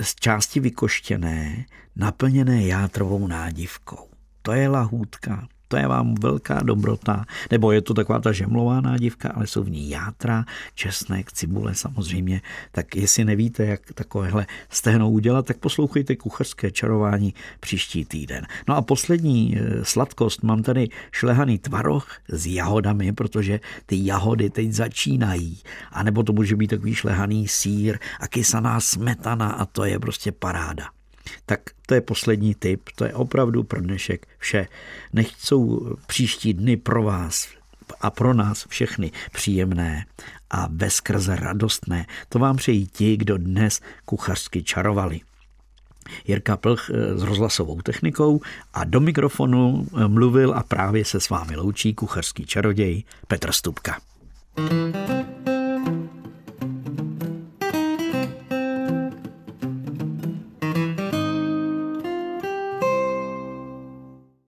z 0.00 0.14
části 0.14 0.60
vykoštěné, 0.60 1.66
naplněné 1.96 2.66
játrovou 2.66 3.26
nádivkou. 3.26 4.08
To 4.42 4.52
je 4.52 4.68
lahůdka, 4.68 5.48
to 5.74 5.78
je 5.78 5.88
vám 5.88 6.14
velká 6.14 6.62
dobrota, 6.62 7.24
nebo 7.50 7.72
je 7.72 7.80
to 7.80 7.94
taková 7.94 8.18
ta 8.18 8.32
žemlová 8.32 8.80
nádivka, 8.80 9.28
ale 9.34 9.46
jsou 9.46 9.62
v 9.62 9.70
ní 9.70 9.90
játra, 9.90 10.44
česnek, 10.74 11.32
cibule 11.32 11.74
samozřejmě. 11.74 12.40
Tak 12.72 12.96
jestli 12.96 13.24
nevíte, 13.24 13.64
jak 13.64 13.80
takovéhle 13.94 14.46
stehno 14.68 15.10
udělat, 15.10 15.46
tak 15.46 15.56
poslouchejte 15.56 16.16
kuchařské 16.16 16.70
čarování 16.70 17.34
příští 17.60 18.04
týden. 18.04 18.46
No 18.68 18.76
a 18.76 18.82
poslední 18.82 19.58
eh, 19.58 19.84
sladkost, 19.84 20.42
mám 20.42 20.62
tady 20.62 20.88
šlehaný 21.12 21.58
tvaroh 21.58 22.08
s 22.28 22.46
jahodami, 22.46 23.12
protože 23.12 23.60
ty 23.86 24.06
jahody 24.06 24.50
teď 24.50 24.72
začínají. 24.72 25.58
A 25.92 26.02
nebo 26.02 26.22
to 26.22 26.32
může 26.32 26.56
být 26.56 26.68
takový 26.68 26.94
šlehaný 26.94 27.48
sír 27.48 27.98
a 28.20 28.28
kysaná 28.28 28.80
smetana 28.80 29.50
a 29.50 29.64
to 29.64 29.84
je 29.84 29.98
prostě 29.98 30.32
paráda. 30.32 31.03
Tak 31.46 31.60
to 31.86 31.94
je 31.94 32.00
poslední 32.00 32.54
tip, 32.54 32.82
to 32.96 33.04
je 33.04 33.14
opravdu 33.14 33.62
pro 33.62 33.80
dnešek 33.80 34.26
vše. 34.38 34.66
Nechť 35.12 35.34
jsou 35.38 35.90
příští 36.06 36.54
dny 36.54 36.76
pro 36.76 37.02
vás 37.02 37.48
a 38.00 38.10
pro 38.10 38.34
nás 38.34 38.66
všechny 38.68 39.10
příjemné 39.32 40.06
a 40.50 40.68
veskrze 40.70 41.36
radostné. 41.36 42.06
To 42.28 42.38
vám 42.38 42.56
přejí 42.56 42.86
ti, 42.86 43.16
kdo 43.16 43.38
dnes 43.38 43.80
kuchařsky 44.04 44.62
čarovali. 44.62 45.20
Jirka 46.24 46.56
Plch 46.56 46.90
eh, 46.90 47.18
s 47.18 47.22
rozhlasovou 47.22 47.80
technikou 47.82 48.40
a 48.74 48.84
do 48.84 49.00
mikrofonu 49.00 49.86
eh, 49.86 50.08
mluvil 50.08 50.54
a 50.54 50.62
právě 50.62 51.04
se 51.04 51.20
s 51.20 51.30
vámi 51.30 51.56
loučí 51.56 51.94
kuchařský 51.94 52.46
čaroděj 52.46 53.02
Petr 53.28 53.52
Stupka. 53.52 54.00
thank 54.56 55.48
you 55.48 55.63